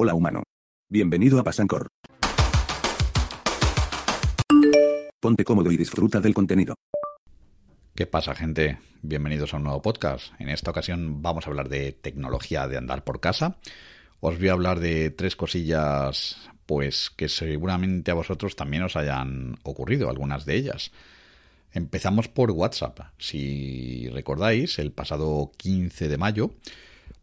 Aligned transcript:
Hola 0.00 0.14
humano. 0.14 0.44
Bienvenido 0.88 1.40
a 1.40 1.42
Pasancor. 1.42 1.88
Ponte 5.18 5.42
cómodo 5.42 5.72
y 5.72 5.76
disfruta 5.76 6.20
del 6.20 6.34
contenido. 6.34 6.76
¿Qué 7.96 8.06
pasa, 8.06 8.36
gente? 8.36 8.78
Bienvenidos 9.02 9.52
a 9.52 9.56
un 9.56 9.64
nuevo 9.64 9.82
podcast. 9.82 10.34
En 10.38 10.50
esta 10.50 10.70
ocasión 10.70 11.20
vamos 11.20 11.44
a 11.44 11.50
hablar 11.50 11.68
de 11.68 11.90
tecnología 11.90 12.68
de 12.68 12.76
andar 12.76 13.02
por 13.02 13.18
casa. 13.18 13.56
Os 14.20 14.38
voy 14.38 14.50
a 14.50 14.52
hablar 14.52 14.78
de 14.78 15.10
tres 15.10 15.34
cosillas, 15.34 16.48
pues 16.64 17.10
que 17.10 17.28
seguramente 17.28 18.12
a 18.12 18.14
vosotros 18.14 18.54
también 18.54 18.84
os 18.84 18.94
hayan 18.94 19.58
ocurrido, 19.64 20.10
algunas 20.10 20.44
de 20.44 20.54
ellas. 20.54 20.92
Empezamos 21.72 22.28
por 22.28 22.52
WhatsApp. 22.52 23.00
Si 23.18 24.08
recordáis, 24.10 24.78
el 24.78 24.92
pasado 24.92 25.50
15 25.56 26.06
de 26.06 26.18
mayo 26.18 26.52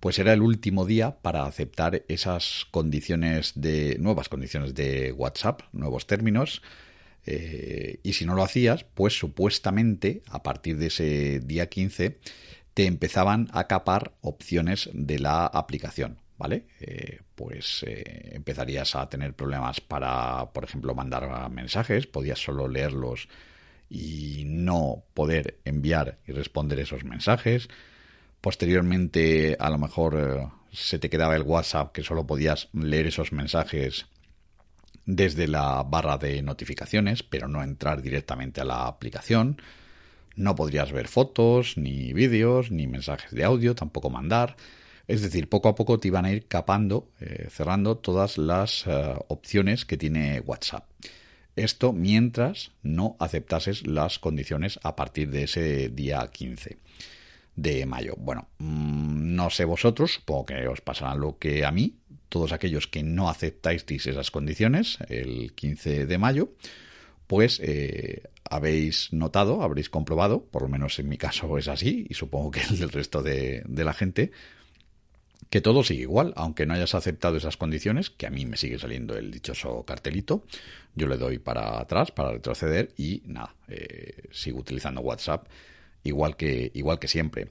pues 0.06 0.20
era 0.20 0.34
el 0.34 0.44
último 0.44 0.86
día 0.86 1.18
para 1.24 1.48
aceptar 1.48 2.04
esas 2.08 2.68
condiciones 2.70 3.54
de 3.56 3.98
nuevas 4.00 4.30
condiciones 4.30 4.76
de 4.76 5.12
WhatsApp, 5.12 5.62
nuevos 5.72 6.06
términos. 6.06 6.62
Eh, 7.26 8.02
y 8.04 8.14
si 8.14 8.24
no 8.24 8.36
lo 8.36 8.44
hacías, 8.44 8.84
pues 8.84 9.18
supuestamente 9.18 10.22
a 10.30 10.44
partir 10.44 10.78
de 10.78 10.86
ese 10.86 11.40
día 11.40 11.70
15 11.70 12.20
te 12.76 12.86
empezaban 12.86 13.48
a 13.52 13.66
capar 13.66 14.14
opciones 14.22 14.92
de 14.94 15.18
la 15.18 15.48
aplicación. 15.48 16.20
¿Vale? 16.38 16.68
Eh, 16.82 17.22
pues 17.34 17.84
eh, 17.88 18.30
empezarías 18.34 18.96
a 18.96 19.10
tener 19.10 19.34
problemas 19.34 19.82
para, 19.82 20.52
por 20.54 20.66
ejemplo, 20.66 20.94
mandar 20.94 21.50
mensajes, 21.50 22.06
podías 22.06 22.38
solo 22.38 22.68
leerlos 22.68 23.28
y 23.90 24.44
no 24.46 25.04
poder 25.16 25.58
enviar 25.66 26.20
y 26.28 26.32
responder 26.32 26.78
esos 26.78 27.04
mensajes. 27.06 27.70
Posteriormente, 28.46 29.58
a 29.60 29.72
lo 29.72 29.80
mejor 29.80 30.16
eh, 30.16 30.48
se 30.72 31.00
te 31.00 31.10
quedaba 31.10 31.36
el 31.36 31.42
WhatsApp 31.42 31.92
que 31.92 32.04
solo 32.04 32.28
podías 32.28 32.70
leer 32.74 33.08
esos 33.08 33.32
mensajes 33.32 34.06
desde 35.08 35.48
la 35.48 35.82
barra 35.82 36.20
de 36.20 36.44
notificaciones, 36.44 37.24
pero 37.24 37.48
no 37.48 37.64
entrar 37.64 38.04
directamente 38.04 38.62
a 38.62 38.66
la 38.66 38.86
aplicación. 38.86 39.60
No 40.36 40.54
podrías 40.54 40.92
ver 40.92 41.08
fotos, 41.08 41.76
ni 41.76 42.14
vídeos, 42.14 42.70
ni 42.70 42.86
mensajes 42.86 43.32
de 43.32 43.46
audio, 43.46 43.74
tampoco 43.74 44.12
mandar. 44.12 44.58
Es 45.08 45.24
decir, 45.24 45.50
poco 45.50 45.70
a 45.70 45.74
poco 45.74 46.00
te 46.00 46.10
iban 46.10 46.26
a 46.26 46.32
ir 46.32 46.46
capando, 46.46 47.10
eh, 47.22 47.48
cerrando 47.50 47.98
todas 47.98 48.38
las 48.38 48.86
eh, 48.86 49.16
opciones 49.28 49.86
que 49.86 49.98
tiene 49.98 50.40
WhatsApp. 50.42 50.88
Esto 51.56 51.94
mientras 51.94 52.74
no 52.84 53.16
aceptases 53.18 53.88
las 53.88 54.20
condiciones 54.20 54.80
a 54.84 54.96
partir 54.96 55.32
de 55.32 55.46
ese 55.46 55.90
día 55.90 56.30
15 56.32 56.78
de 57.56 57.86
mayo. 57.86 58.16
Bueno, 58.18 58.48
mm, 58.60 59.36
no 59.36 59.50
sé 59.50 59.66
vosotros, 59.66 60.16
supongo 60.16 60.48
que 60.48 60.68
os 60.68 60.82
pasará 60.82 61.16
lo 61.16 61.38
que 61.38 61.66
a 61.66 61.72
mí, 61.72 61.96
todos 62.30 62.52
aquellos 62.52 62.88
que 62.88 63.04
no 63.04 63.30
aceptáis 63.30 63.86
esas 63.90 64.32
condiciones 64.32 64.98
el 65.10 65.54
15 65.54 66.06
de 66.06 66.18
mayo, 66.18 66.50
pues 67.28 67.60
eh, 67.64 68.24
habéis 68.50 69.12
notado, 69.14 69.64
habréis 69.64 69.90
comprobado, 69.90 70.44
por 70.44 70.64
lo 70.64 70.68
menos 70.68 71.00
en 71.00 71.10
mi 71.10 71.18
caso 71.18 71.58
es 71.58 71.68
así, 71.68 72.06
y 72.10 72.14
supongo 72.14 72.52
que 72.52 72.62
el 72.62 72.80
del 72.80 72.90
resto 72.90 73.22
de, 73.22 73.64
de 73.66 73.84
la 73.84 73.94
gente, 73.94 74.32
que 75.50 75.62
todo 75.62 75.84
sigue 75.84 76.02
igual, 76.02 76.34
aunque 76.36 76.66
no 76.66 76.74
hayas 76.74 76.96
aceptado 76.96 77.38
esas 77.38 77.58
condiciones, 77.58 78.10
que 78.10 78.28
a 78.28 78.30
mí 78.30 78.46
me 78.46 78.58
sigue 78.58 78.78
saliendo 78.78 79.16
el 79.16 79.32
dichoso 79.32 79.84
cartelito, 79.84 80.44
yo 80.96 81.08
le 81.08 81.18
doy 81.18 81.40
para 81.40 81.80
atrás, 81.80 82.12
para 82.12 82.32
retroceder 82.32 82.94
y 82.98 83.22
nada, 83.26 83.56
eh, 83.68 84.28
sigo 84.32 84.60
utilizando 84.60 85.02
WhatsApp 85.02 85.48
igual 86.06 86.38
que, 86.38 86.72
igual 86.74 87.00
que 87.00 87.10
siempre. 87.10 87.50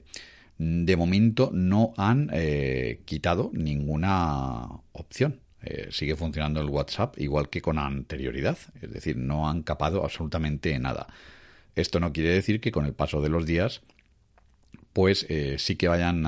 De 0.57 0.95
momento 0.95 1.51
no 1.53 1.93
han 1.97 2.29
eh, 2.33 3.01
quitado 3.05 3.51
ninguna 3.53 4.67
opción. 4.93 5.41
Eh, 5.61 5.89
sigue 5.91 6.15
funcionando 6.15 6.61
el 6.61 6.69
WhatsApp 6.69 7.19
igual 7.19 7.49
que 7.49 7.61
con 7.61 7.77
anterioridad. 7.77 8.57
Es 8.81 8.91
decir, 8.91 9.17
no 9.17 9.47
han 9.47 9.61
capado 9.61 10.03
absolutamente 10.03 10.77
nada. 10.79 11.07
Esto 11.75 11.99
no 11.99 12.13
quiere 12.13 12.29
decir 12.29 12.61
que 12.61 12.71
con 12.71 12.85
el 12.85 12.93
paso 12.93 13.21
de 13.21 13.29
los 13.29 13.45
días 13.45 13.81
pues 14.93 15.25
eh, 15.27 15.57
sí 15.59 15.75
que 15.75 15.89
vayan 15.89 16.23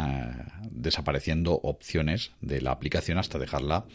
desapareciendo 0.71 1.53
opciones 1.53 2.31
de 2.41 2.59
la 2.59 2.71
aplicación 2.71 3.17
hasta 3.17 3.39
dejarla 3.39 3.85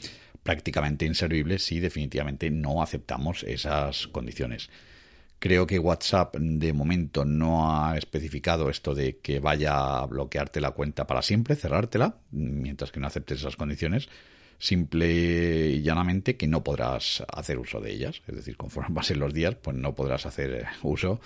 prácticamente 0.42 1.04
inservible 1.04 1.58
si 1.58 1.78
definitivamente 1.78 2.50
no 2.50 2.82
aceptamos 2.82 3.42
esas 3.42 4.06
condiciones. 4.06 4.70
Creo 5.42 5.66
que 5.66 5.80
WhatsApp 5.80 6.36
de 6.36 6.72
momento 6.72 7.24
no 7.24 7.74
ha 7.74 7.98
especificado 7.98 8.70
esto 8.70 8.94
de 8.94 9.18
que 9.18 9.40
vaya 9.40 9.98
a 9.98 10.06
bloquearte 10.06 10.60
la 10.60 10.70
cuenta 10.70 11.08
para 11.08 11.20
siempre, 11.20 11.56
cerrártela, 11.56 12.14
mientras 12.30 12.92
que 12.92 13.00
no 13.00 13.08
aceptes 13.08 13.40
esas 13.40 13.56
condiciones. 13.56 14.08
Simple 14.60 15.70
y 15.70 15.82
llanamente 15.82 16.36
que 16.36 16.46
no 16.46 16.62
podrás 16.62 17.24
hacer 17.26 17.58
uso 17.58 17.80
de 17.80 17.90
ellas. 17.90 18.22
Es 18.28 18.36
decir, 18.36 18.56
conforme 18.56 18.94
pasen 18.94 19.18
los 19.18 19.34
días, 19.34 19.56
pues 19.56 19.76
no 19.76 19.96
podrás 19.96 20.26
hacer 20.26 20.52
eh, 20.52 20.64
uso 20.84 21.20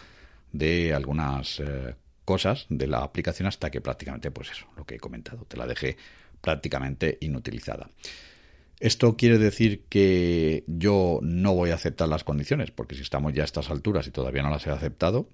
de 0.50 0.94
algunas 0.94 1.60
eh, 1.60 1.94
cosas 2.24 2.64
de 2.70 2.86
la 2.86 3.00
aplicación 3.00 3.48
hasta 3.48 3.70
que 3.70 3.82
prácticamente, 3.82 4.30
pues 4.30 4.50
eso, 4.50 4.66
lo 4.78 4.86
que 4.86 4.94
he 4.94 4.98
comentado, 4.98 5.44
te 5.44 5.58
la 5.58 5.66
deje 5.66 5.98
prácticamente 6.40 7.18
inutilizada. 7.20 7.90
Esto 8.78 9.16
quiere 9.16 9.38
decir 9.38 9.84
que 9.88 10.64
yo 10.66 11.20
no 11.22 11.54
voy 11.54 11.70
a 11.70 11.74
aceptar 11.74 12.08
las 12.08 12.24
condiciones, 12.24 12.70
porque 12.70 12.94
si 12.94 13.02
estamos 13.02 13.32
ya 13.32 13.42
a 13.42 13.46
estas 13.46 13.70
alturas 13.70 14.06
y 14.06 14.10
todavía 14.10 14.42
no 14.42 14.50
las 14.50 14.66
he 14.66 14.70
aceptado, 14.70 15.28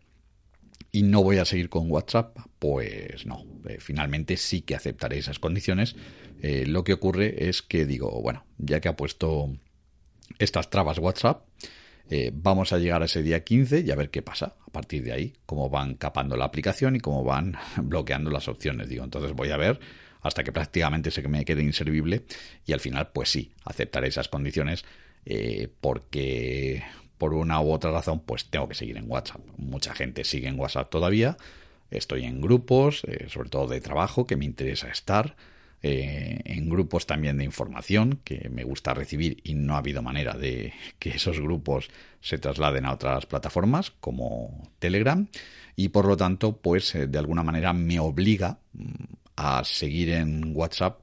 y 0.92 1.02
no 1.02 1.22
voy 1.22 1.38
a 1.38 1.44
seguir 1.44 1.70
con 1.70 1.90
WhatsApp, 1.90 2.36
pues 2.58 3.26
no, 3.26 3.44
eh, 3.68 3.78
finalmente 3.80 4.36
sí 4.36 4.60
que 4.60 4.76
aceptaré 4.76 5.18
esas 5.18 5.38
condiciones. 5.38 5.96
Eh, 6.42 6.66
lo 6.66 6.84
que 6.84 6.92
ocurre 6.92 7.48
es 7.48 7.62
que 7.62 7.86
digo, 7.86 8.20
bueno, 8.20 8.44
ya 8.58 8.80
que 8.80 8.88
ha 8.88 8.96
puesto 8.96 9.50
estas 10.38 10.68
trabas 10.68 10.98
WhatsApp, 10.98 11.46
eh, 12.10 12.30
vamos 12.34 12.74
a 12.74 12.78
llegar 12.78 13.00
a 13.00 13.06
ese 13.06 13.22
día 13.22 13.42
15 13.42 13.80
y 13.80 13.90
a 13.90 13.96
ver 13.96 14.10
qué 14.10 14.20
pasa 14.20 14.56
a 14.66 14.70
partir 14.70 15.02
de 15.02 15.12
ahí, 15.12 15.32
cómo 15.46 15.70
van 15.70 15.94
capando 15.94 16.36
la 16.36 16.44
aplicación 16.44 16.94
y 16.94 17.00
cómo 17.00 17.24
van 17.24 17.56
bloqueando 17.82 18.30
las 18.30 18.48
opciones. 18.48 18.88
Digo, 18.88 19.02
entonces 19.02 19.32
voy 19.32 19.50
a 19.50 19.56
ver 19.56 19.80
hasta 20.22 20.44
que 20.44 20.52
prácticamente 20.52 21.10
se 21.10 21.26
me 21.28 21.44
quede 21.44 21.62
inservible 21.62 22.24
y 22.64 22.72
al 22.72 22.80
final 22.80 23.10
pues 23.12 23.28
sí, 23.30 23.52
aceptaré 23.64 24.08
esas 24.08 24.28
condiciones 24.28 24.84
eh, 25.26 25.68
porque 25.80 26.82
por 27.18 27.34
una 27.34 27.60
u 27.60 27.72
otra 27.72 27.90
razón 27.90 28.20
pues 28.20 28.46
tengo 28.46 28.68
que 28.68 28.74
seguir 28.74 28.96
en 28.96 29.10
WhatsApp. 29.10 29.40
Mucha 29.56 29.94
gente 29.94 30.24
sigue 30.24 30.48
en 30.48 30.58
WhatsApp 30.58 30.90
todavía, 30.90 31.36
estoy 31.90 32.24
en 32.24 32.40
grupos, 32.40 33.02
eh, 33.04 33.26
sobre 33.28 33.50
todo 33.50 33.66
de 33.66 33.80
trabajo, 33.80 34.26
que 34.26 34.36
me 34.36 34.44
interesa 34.44 34.88
estar. 34.88 35.36
Eh, 35.84 36.38
en 36.44 36.70
grupos 36.70 37.06
también 37.06 37.38
de 37.38 37.44
información 37.44 38.20
que 38.22 38.48
me 38.50 38.62
gusta 38.62 38.94
recibir 38.94 39.38
y 39.42 39.54
no 39.54 39.74
ha 39.74 39.78
habido 39.78 40.00
manera 40.00 40.34
de 40.34 40.72
que 41.00 41.10
esos 41.10 41.40
grupos 41.40 41.90
se 42.20 42.38
trasladen 42.38 42.84
a 42.84 42.92
otras 42.92 43.26
plataformas 43.26 43.90
como 43.90 44.70
Telegram 44.78 45.26
y 45.74 45.88
por 45.88 46.06
lo 46.06 46.16
tanto 46.16 46.56
pues 46.56 46.92
de 46.92 47.18
alguna 47.18 47.42
manera 47.42 47.72
me 47.72 47.98
obliga 47.98 48.58
mm, 48.74 49.21
a 49.36 49.62
seguir 49.64 50.10
en 50.10 50.54
WhatsApp 50.54 51.00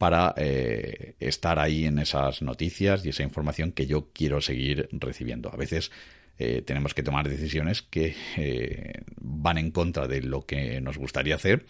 para 0.00 0.32
eh, 0.38 1.14
estar 1.20 1.58
ahí 1.58 1.84
en 1.84 1.98
esas 1.98 2.40
noticias 2.40 3.04
y 3.04 3.10
esa 3.10 3.22
información 3.22 3.72
que 3.72 3.86
yo 3.86 4.08
quiero 4.14 4.40
seguir 4.40 4.88
recibiendo. 4.92 5.52
A 5.52 5.56
veces 5.58 5.90
eh, 6.38 6.62
tenemos 6.62 6.94
que 6.94 7.02
tomar 7.02 7.28
decisiones 7.28 7.82
que 7.82 8.16
eh, 8.38 9.02
van 9.20 9.58
en 9.58 9.70
contra 9.70 10.08
de 10.08 10.22
lo 10.22 10.46
que 10.46 10.80
nos 10.80 10.96
gustaría 10.96 11.34
hacer, 11.34 11.66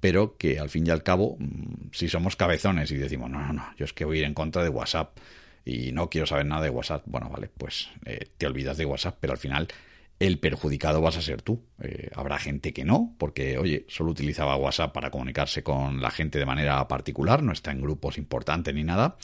pero 0.00 0.36
que 0.36 0.58
al 0.58 0.70
fin 0.70 0.88
y 0.88 0.90
al 0.90 1.04
cabo, 1.04 1.36
mm, 1.38 1.90
si 1.92 2.08
somos 2.08 2.34
cabezones 2.34 2.90
y 2.90 2.96
decimos, 2.96 3.30
no, 3.30 3.38
no, 3.40 3.52
no, 3.52 3.72
yo 3.76 3.84
es 3.84 3.92
que 3.92 4.04
voy 4.04 4.16
a 4.16 4.20
ir 4.22 4.26
en 4.26 4.34
contra 4.34 4.64
de 4.64 4.70
WhatsApp 4.70 5.16
y 5.64 5.92
no 5.92 6.10
quiero 6.10 6.26
saber 6.26 6.46
nada 6.46 6.62
de 6.62 6.70
WhatsApp, 6.70 7.04
bueno, 7.06 7.28
vale, 7.30 7.48
pues 7.56 7.90
te 8.38 8.46
olvidas 8.46 8.76
de 8.76 8.86
WhatsApp, 8.86 9.18
pero 9.20 9.34
al 9.34 9.38
final 9.38 9.68
el 10.18 10.38
perjudicado 10.38 11.00
vas 11.00 11.16
a 11.16 11.22
ser 11.22 11.42
tú. 11.42 11.62
Eh, 11.80 12.10
habrá 12.14 12.38
gente 12.38 12.72
que 12.72 12.84
no, 12.84 13.14
porque, 13.18 13.58
oye, 13.58 13.84
solo 13.88 14.10
utilizaba 14.10 14.56
WhatsApp 14.56 14.92
para 14.92 15.10
comunicarse 15.10 15.62
con 15.62 16.00
la 16.00 16.10
gente 16.10 16.38
de 16.38 16.46
manera 16.46 16.86
particular, 16.88 17.42
no 17.42 17.52
está 17.52 17.70
en 17.70 17.80
grupos 17.80 18.18
importantes 18.18 18.74
ni 18.74 18.84
nada, 18.84 19.16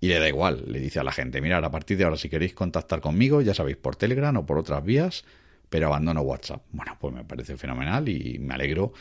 y 0.00 0.08
le 0.08 0.18
da 0.18 0.28
igual, 0.28 0.64
le 0.66 0.80
dice 0.80 1.00
a 1.00 1.04
la 1.04 1.12
gente, 1.12 1.40
mirad, 1.40 1.64
a 1.64 1.70
partir 1.70 1.98
de 1.98 2.04
ahora 2.04 2.16
si 2.16 2.28
queréis 2.28 2.54
contactar 2.54 3.00
conmigo, 3.00 3.42
ya 3.42 3.52
sabéis, 3.52 3.76
por 3.76 3.96
Telegram 3.96 4.36
o 4.36 4.46
por 4.46 4.58
otras 4.58 4.82
vías, 4.84 5.24
pero 5.68 5.88
abandono 5.88 6.22
WhatsApp. 6.22 6.62
Bueno, 6.70 6.96
pues 6.98 7.14
me 7.14 7.24
parece 7.24 7.56
fenomenal 7.56 8.08
y 8.08 8.38
me 8.38 8.54
alegro 8.54 8.92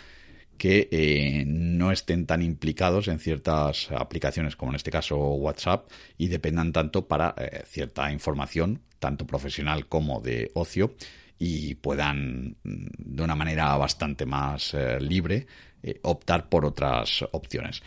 que 0.58 0.90
eh, 0.92 1.44
no 1.46 1.92
estén 1.92 2.26
tan 2.26 2.42
implicados 2.42 3.08
en 3.08 3.20
ciertas 3.20 3.92
aplicaciones 3.92 4.56
como 4.56 4.72
en 4.72 4.78
este 4.78 4.92
caso 4.92 5.18
WhatsApp 5.18 5.88
y 6.18 6.28
dependan 6.28 6.74
tanto 6.74 7.08
para 7.08 7.36
eh, 7.38 7.64
cierta 7.68 8.12
información, 8.12 8.82
tanto 9.00 9.28
profesional 9.28 9.88
como 9.88 10.20
de 10.20 10.52
ocio, 10.56 10.96
y 11.38 11.76
puedan 11.76 12.58
mm, 12.64 12.86
de 12.98 13.24
una 13.24 13.36
manera 13.36 13.76
bastante 13.78 14.26
más 14.26 14.74
eh, 14.74 15.00
libre 15.00 15.48
optar 16.02 16.50
por 16.50 16.66
otras 16.66 17.24
opciones. 17.32 17.82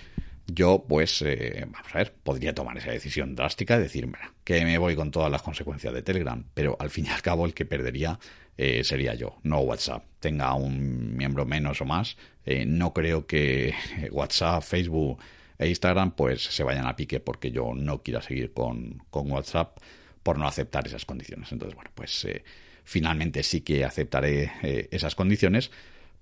Yo, 0.47 0.87
pues, 0.89 1.23
vamos 1.23 1.95
a 1.95 1.99
ver, 1.99 2.15
podría 2.23 2.55
tomar 2.55 2.79
esa 2.79 2.93
decisión 2.93 3.37
drástica 3.37 3.77
de 3.77 3.83
decir, 3.83 4.09
que 4.43 4.65
me 4.65 4.79
voy 4.79 4.97
con 4.97 5.11
todas 5.11 5.31
las 5.31 5.43
consecuencias 5.43 5.93
de 5.93 6.03
Telegram, 6.03 6.43
pero 6.55 6.77
al 6.81 6.89
fin 6.89 7.07
y 7.07 7.09
al 7.11 7.21
cabo 7.21 7.45
el 7.45 7.53
que 7.53 7.67
perdería 7.67 8.19
eh, 8.63 8.85
sería 8.85 9.15
yo, 9.15 9.39
no 9.43 9.61
WhatsApp. 9.61 10.05
Tenga 10.21 10.53
un 10.53 11.17
miembro 11.17 11.47
menos 11.47 11.81
o 11.81 11.87
más, 11.87 12.19
eh, 12.45 12.67
no 12.67 12.93
creo 12.93 13.27
que 13.27 13.73
WhatsApp, 14.11 14.63
Facebook 14.63 15.19
e 15.57 15.67
Instagram 15.67 16.11
pues 16.11 16.43
se 16.43 16.63
vayan 16.63 16.87
a 16.87 16.95
pique 16.95 17.21
porque 17.21 17.51
yo 17.51 17.73
no 17.75 18.03
quiera 18.03 18.21
seguir 18.21 18.53
con, 18.53 19.03
WhatsApp 19.11 19.79
por 20.23 20.39
no 20.39 20.47
aceptar 20.47 20.87
esas 20.87 21.07
condiciones. 21.07 21.51
Entonces, 21.53 21.75
bueno, 21.75 21.91
pues 21.95 22.23
eh, 22.27 22.45
finalmente 22.85 23.43
sí 23.43 23.61
que 23.61 23.85
aceptaré 23.85 24.89
esas 24.91 25.15
condiciones, 25.15 25.71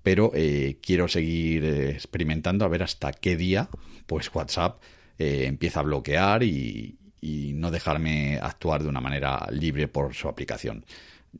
pero 0.03 0.31
quiero 0.81 1.07
seguir 1.07 1.65
experimentando 1.65 2.65
a 2.65 2.69
ver 2.69 2.83
hasta 2.83 3.11
qué 3.11 3.35
día 3.35 3.69
pues 4.05 4.33
WhatsApp 4.33 4.81
empieza 5.17 5.81
a 5.81 5.83
bloquear 5.83 6.43
y, 6.43 6.97
y 7.21 7.53
no 7.53 7.71
dejarme 7.71 8.39
actuar 8.41 8.83
de 8.83 8.89
una 8.89 9.01
manera 9.01 9.47
libre 9.51 9.87
por 9.87 10.13
su 10.13 10.27
aplicación. 10.27 10.85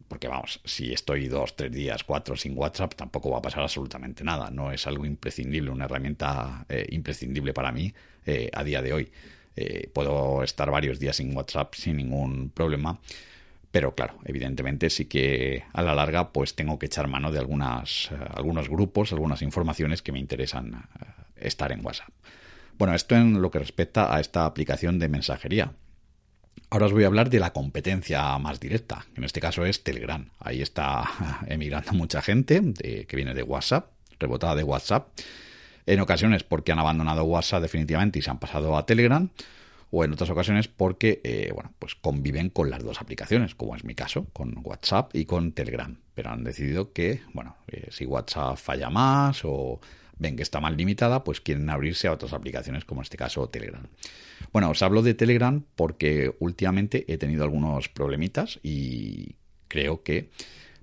Porque 0.07 0.27
vamos, 0.27 0.61
si 0.65 0.93
estoy 0.93 1.27
dos, 1.27 1.55
tres 1.55 1.71
días, 1.71 2.03
cuatro 2.03 2.35
sin 2.35 2.55
WhatsApp, 2.57 2.93
tampoco 2.93 3.31
va 3.31 3.39
a 3.39 3.41
pasar 3.41 3.63
absolutamente 3.63 4.23
nada. 4.23 4.51
No 4.51 4.71
es 4.71 4.85
algo 4.85 5.05
imprescindible, 5.05 5.71
una 5.71 5.85
herramienta 5.85 6.65
eh, 6.69 6.85
imprescindible 6.91 7.53
para 7.53 7.71
mí 7.71 7.91
eh, 8.25 8.49
a 8.53 8.63
día 8.63 8.81
de 8.81 8.93
hoy. 8.93 9.11
Eh, 9.55 9.89
puedo 9.91 10.43
estar 10.43 10.69
varios 10.69 10.99
días 10.99 11.15
sin 11.15 11.35
WhatsApp 11.35 11.73
sin 11.73 11.97
ningún 11.97 12.51
problema. 12.51 12.99
Pero 13.71 13.93
claro, 13.93 14.17
evidentemente 14.25 14.89
sí 14.89 15.05
que 15.05 15.63
a 15.73 15.83
la 15.83 15.93
larga 15.93 16.31
pues 16.31 16.55
tengo 16.55 16.79
que 16.79 16.87
echar 16.87 17.07
mano 17.07 17.31
de 17.31 17.39
algunas, 17.39 18.09
algunos 18.33 18.67
grupos, 18.67 19.13
algunas 19.13 19.41
informaciones 19.43 20.01
que 20.01 20.11
me 20.11 20.19
interesan 20.19 20.87
estar 21.35 21.71
en 21.71 21.85
WhatsApp. 21.85 22.09
Bueno, 22.77 22.95
esto 22.95 23.15
en 23.15 23.41
lo 23.41 23.51
que 23.51 23.59
respecta 23.59 24.15
a 24.15 24.19
esta 24.19 24.45
aplicación 24.45 24.99
de 24.99 25.09
mensajería. 25.09 25.73
Ahora 26.71 26.85
os 26.85 26.93
voy 26.93 27.03
a 27.03 27.07
hablar 27.07 27.29
de 27.29 27.39
la 27.39 27.51
competencia 27.51 28.37
más 28.37 28.59
directa, 28.59 29.05
en 29.15 29.23
este 29.23 29.39
caso 29.39 29.65
es 29.65 29.83
Telegram. 29.83 30.29
Ahí 30.39 30.61
está 30.61 31.03
emigrando 31.47 31.93
mucha 31.93 32.21
gente 32.21 32.73
que 32.73 33.15
viene 33.15 33.33
de 33.33 33.43
WhatsApp, 33.43 33.91
rebotada 34.19 34.55
de 34.55 34.63
WhatsApp. 34.63 35.09
En 35.85 35.99
ocasiones 35.99 36.43
porque 36.43 36.71
han 36.71 36.79
abandonado 36.79 37.23
WhatsApp 37.23 37.63
definitivamente 37.63 38.19
y 38.19 38.21
se 38.21 38.29
han 38.29 38.39
pasado 38.39 38.77
a 38.77 38.85
Telegram, 38.85 39.29
o 39.91 40.03
en 40.03 40.13
otras 40.13 40.29
ocasiones 40.29 40.67
porque 40.67 41.21
eh, 41.23 41.51
bueno, 41.53 41.73
pues 41.79 41.95
conviven 41.95 42.49
con 42.49 42.69
las 42.69 42.83
dos 42.83 43.01
aplicaciones, 43.01 43.55
como 43.55 43.75
es 43.75 43.83
mi 43.83 43.95
caso, 43.95 44.27
con 44.33 44.55
WhatsApp 44.63 45.15
y 45.15 45.25
con 45.25 45.51
Telegram. 45.51 45.97
Pero 46.13 46.31
han 46.31 46.43
decidido 46.43 46.93
que, 46.93 47.21
bueno, 47.33 47.55
eh, 47.67 47.87
si 47.89 48.05
WhatsApp 48.05 48.57
falla 48.57 48.89
más 48.89 49.41
o 49.43 49.79
ven 50.17 50.35
que 50.35 50.43
está 50.43 50.59
mal 50.59 50.77
limitada, 50.77 51.23
pues 51.23 51.41
quieren 51.41 51.69
abrirse 51.69 52.07
a 52.07 52.11
otras 52.11 52.33
aplicaciones, 52.33 52.85
como 52.85 53.01
en 53.01 53.03
este 53.03 53.17
caso 53.17 53.49
Telegram. 53.49 53.83
Bueno, 54.51 54.69
os 54.69 54.81
hablo 54.83 55.01
de 55.01 55.13
Telegram 55.13 55.63
porque 55.75 56.35
últimamente 56.39 57.05
he 57.11 57.17
tenido 57.17 57.43
algunos 57.43 57.89
problemitas 57.89 58.59
y 58.61 59.35
creo 59.67 60.03
que 60.03 60.29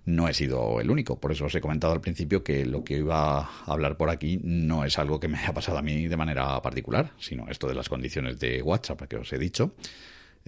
no 0.06 0.29
he 0.29 0.35
sido 0.35 0.81
el 0.81 0.91
único. 0.91 1.20
Por 1.20 1.32
eso 1.32 1.44
os 1.44 1.55
he 1.55 1.61
comentado 1.61 1.93
al 1.93 2.00
principio 2.00 2.43
que 2.43 2.64
lo 2.64 2.82
que 2.85 2.99
iba 2.99 3.41
a 3.41 3.64
hablar 3.67 3.97
por 3.97 4.08
aquí 4.08 4.41
no 4.43 4.85
es 4.85 4.99
algo 4.99 5.20
que 5.20 5.29
me 5.29 5.37
haya 5.37 5.53
pasado 5.53 5.79
a 5.79 5.82
mí 5.82 6.08
de 6.08 6.17
manera 6.17 6.62
particular, 6.62 7.12
sino 7.19 7.49
esto 7.49 7.69
de 7.69 7.75
las 7.75 7.88
condiciones 7.88 8.38
de 8.38 8.62
WhatsApp 8.62 9.03
que 9.03 9.17
os 9.17 9.32
he 9.32 9.38
dicho. 9.38 9.75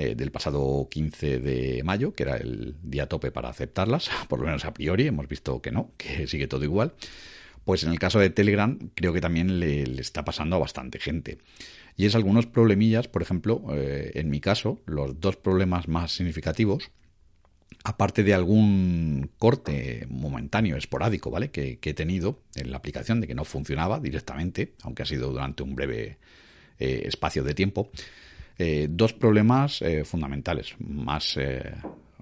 Eh, 0.00 0.14
del 0.14 0.31
pasado 0.31 0.87
15 0.88 1.40
de 1.40 1.82
mayo, 1.82 2.14
que 2.14 2.22
era 2.22 2.37
el 2.37 2.76
día 2.84 3.08
tope 3.08 3.32
para 3.32 3.49
aceptarlas, 3.49 4.08
por 4.28 4.38
lo 4.38 4.46
menos 4.46 4.64
a 4.64 4.72
priori, 4.72 5.08
hemos 5.08 5.26
visto 5.26 5.60
que 5.60 5.72
no, 5.72 5.90
que 5.96 6.28
sigue 6.28 6.46
todo 6.46 6.62
igual. 6.62 6.94
Pues 7.64 7.82
en 7.82 7.90
el 7.90 7.99
caso 7.99 8.20
de 8.20 8.31
Telegram 8.31 8.78
creo 8.94 9.12
que 9.12 9.20
también 9.20 9.58
le, 9.58 9.82
está 10.00 10.25
pasando 10.25 10.55
a 10.55 10.60
bastante 10.60 11.00
gente. 11.00 11.38
Y 11.96 12.06
es 12.06 12.14
algunos 12.14 12.46
problemillas, 12.46 13.08
por 13.08 13.22
ejemplo, 13.22 13.64
eh, 13.72 14.12
en 14.14 14.31
mi 14.31 14.40
caso, 14.40 14.81
los 14.87 15.19
dos 15.19 15.37
problemas 15.37 15.88
más 15.88 16.12
significativos, 16.12 16.93
aparte 17.85 18.23
de 18.23 18.35
algún 18.35 19.31
corte 19.38 20.06
momentáneo, 20.11 20.76
esporádico, 20.76 21.31
¿vale? 21.31 21.50
Que, 21.50 21.79
he 21.82 21.94
tenido 21.94 22.43
en 22.55 22.70
la 22.70 22.76
aplicación 22.79 23.20
de 23.20 23.26
que 23.26 23.35
no 23.35 23.44
funcionaba 23.44 24.00
directamente, 24.00 24.75
aunque 24.82 25.03
ha 25.03 25.06
sido 25.06 25.31
durante 25.31 25.62
un 25.62 25.75
breve 25.75 26.19
eh, 26.79 27.03
espacio 27.05 27.44
de 27.44 27.55
tiempo, 27.55 27.91
eh, 28.59 28.88
dos 28.91 29.12
problemas 29.12 29.82
fundamentales, 30.05 30.75
más, 30.81 31.38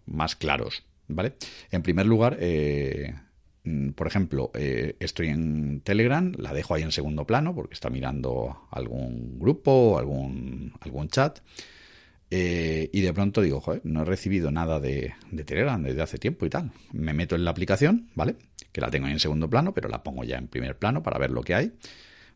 más 0.07 0.37
claros, 0.37 0.85
¿vale? 1.09 1.35
En 1.71 1.83
primer 1.83 2.07
lugar, 2.07 2.39
Mm, 3.67 3.91
por 3.91 4.07
ejemplo, 4.07 4.53
eh, 4.55 4.97
estoy 5.01 5.29
en 5.29 5.81
Telegram, 5.81 6.33
la 6.39 6.53
dejo 6.53 6.75
ahí 6.75 6.83
en 6.83 6.93
segundo 6.93 7.27
plano 7.27 7.53
porque 7.55 7.75
está 7.75 7.91
mirando 7.91 8.69
algún 8.71 9.39
grupo, 9.41 9.99
algún, 9.99 10.73
algún 10.81 11.09
chat. 11.09 11.41
Eh, 12.31 12.91
y 12.93 13.01
de 13.03 13.13
pronto 13.13 13.41
digo, 13.41 13.61
joder, 13.61 13.83
no 13.85 14.03
he 14.03 14.05
recibido 14.05 14.51
nada 14.51 14.81
de, 14.81 15.15
Telegram 15.45 15.81
desde 15.83 16.03
hace 16.03 16.19
tiempo 16.19 16.47
y 16.47 16.51
tal. 16.51 16.73
Me 16.93 17.13
meto 17.13 17.37
en 17.37 17.45
la 17.45 17.51
aplicación, 17.51 18.11
¿vale? 18.15 18.37
Que 18.73 18.81
la 18.81 18.91
tengo 18.91 19.07
ahí 19.07 19.13
en 19.13 19.21
segundo 19.21 19.49
plano, 19.49 19.73
pero 19.73 19.89
la 19.89 20.03
pongo 20.03 20.25
ya 20.25 20.37
en 20.37 20.49
primer 20.49 20.77
plano 20.77 21.03
para 21.03 21.19
ver 21.19 21.31
lo 21.31 21.43
que 21.43 21.55
hay. 21.55 21.73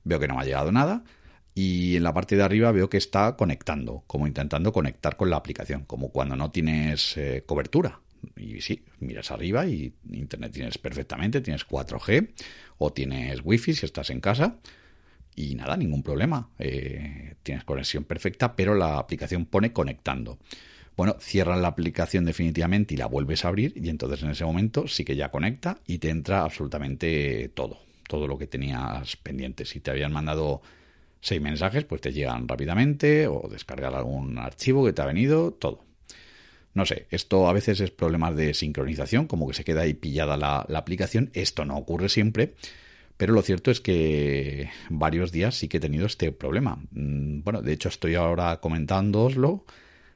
Veo 0.04 0.20
que 0.20 0.28
no 0.28 0.34
me 0.34 0.42
ha 0.42 0.44
llegado 0.44 0.70
nada. 0.70 1.02
Y 1.54 1.96
en 1.96 2.04
la 2.04 2.14
parte 2.14 2.36
de 2.36 2.42
arriba 2.42 2.70
veo 2.70 2.88
que 2.88 2.96
está 2.96 3.36
conectando, 3.36 4.04
como 4.06 4.26
intentando 4.26 4.72
conectar 4.72 5.16
con 5.16 5.30
la 5.30 5.36
aplicación, 5.36 5.84
como 5.84 6.10
cuando 6.10 6.36
no 6.36 6.50
tienes 6.50 7.16
eh, 7.16 7.42
cobertura. 7.44 8.00
Y 8.36 8.60
sí, 8.60 8.84
miras 9.00 9.30
arriba 9.30 9.66
y 9.66 9.92
internet 10.12 10.52
tienes 10.52 10.78
perfectamente, 10.78 11.40
tienes 11.40 11.66
4G 11.66 12.30
o 12.78 12.92
tienes 12.92 13.40
wifi 13.42 13.74
si 13.74 13.86
estás 13.86 14.10
en 14.10 14.20
casa 14.20 14.58
y 15.34 15.54
nada, 15.54 15.76
ningún 15.76 16.02
problema. 16.02 16.50
Eh, 16.58 17.34
tienes 17.42 17.64
conexión 17.64 18.04
perfecta, 18.04 18.54
pero 18.54 18.74
la 18.74 18.98
aplicación 18.98 19.46
pone 19.46 19.72
conectando. 19.72 20.38
Bueno, 20.96 21.16
cierras 21.18 21.58
la 21.60 21.68
aplicación 21.68 22.24
definitivamente 22.24 22.94
y 22.94 22.96
la 22.96 23.06
vuelves 23.06 23.44
a 23.44 23.48
abrir 23.48 23.72
y 23.74 23.88
entonces 23.88 24.22
en 24.22 24.30
ese 24.30 24.44
momento 24.44 24.86
sí 24.86 25.04
que 25.04 25.16
ya 25.16 25.30
conecta 25.30 25.78
y 25.86 25.98
te 25.98 26.10
entra 26.10 26.42
absolutamente 26.42 27.50
todo, 27.54 27.78
todo 28.06 28.26
lo 28.26 28.36
que 28.36 28.46
tenías 28.46 29.16
pendiente. 29.16 29.64
Si 29.64 29.80
te 29.80 29.90
habían 29.90 30.12
mandado 30.12 30.60
seis 31.20 31.40
mensajes, 31.40 31.84
pues 31.84 32.00
te 32.00 32.12
llegan 32.12 32.48
rápidamente 32.48 33.26
o 33.28 33.48
descargar 33.50 33.94
algún 33.94 34.38
archivo 34.38 34.84
que 34.84 34.92
te 34.92 35.02
ha 35.02 35.06
venido, 35.06 35.52
todo. 35.52 35.84
No 36.72 36.86
sé, 36.86 37.06
esto 37.10 37.48
a 37.48 37.52
veces 37.52 37.80
es 37.80 37.90
problemas 37.90 38.36
de 38.36 38.54
sincronización, 38.54 39.26
como 39.26 39.48
que 39.48 39.54
se 39.54 39.64
queda 39.64 39.82
ahí 39.82 39.94
pillada 39.94 40.36
la, 40.36 40.60
aplicación. 40.60 41.30
Esto 41.34 41.64
no 41.64 41.76
ocurre 41.76 42.08
siempre, 42.08 42.54
pero 43.20 43.34
lo 43.34 43.42
cierto 43.42 43.70
es 43.70 43.82
que 43.82 44.70
varios 44.88 45.30
días 45.30 45.54
sí 45.54 45.68
que 45.68 45.76
he 45.76 45.80
tenido 45.80 46.06
este 46.06 46.32
problema. 46.32 46.78
Mm, 46.92 47.42
bueno, 47.42 47.60
de 47.60 47.74
hecho 47.74 47.90
estoy 47.90 48.14
ahora 48.14 48.60
comentándoslo 48.60 49.66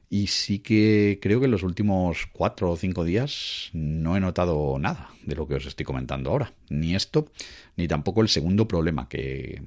y 0.09 0.25
sí 0.25 0.57
que 0.57 1.19
creo 1.21 1.39
que 1.39 1.45
en 1.45 1.51
los 1.51 1.61
últimos 1.61 2.25
cuatro 2.33 2.71
o 2.71 2.77
cinco 2.77 3.03
días 3.03 3.69
no 3.73 4.17
he 4.17 4.19
notado 4.19 4.79
nada 4.79 5.11
de 5.23 5.35
lo 5.35 5.47
que 5.47 5.53
os 5.53 5.67
estoy 5.67 5.85
comentando 5.85 6.31
ahora. 6.31 6.53
Ni 6.69 6.95
esto, 6.95 7.31
ni 7.75 7.87
tampoco 7.87 8.23
el 8.23 8.27
segundo 8.27 8.67
problema 8.67 9.07
que, 9.07 9.61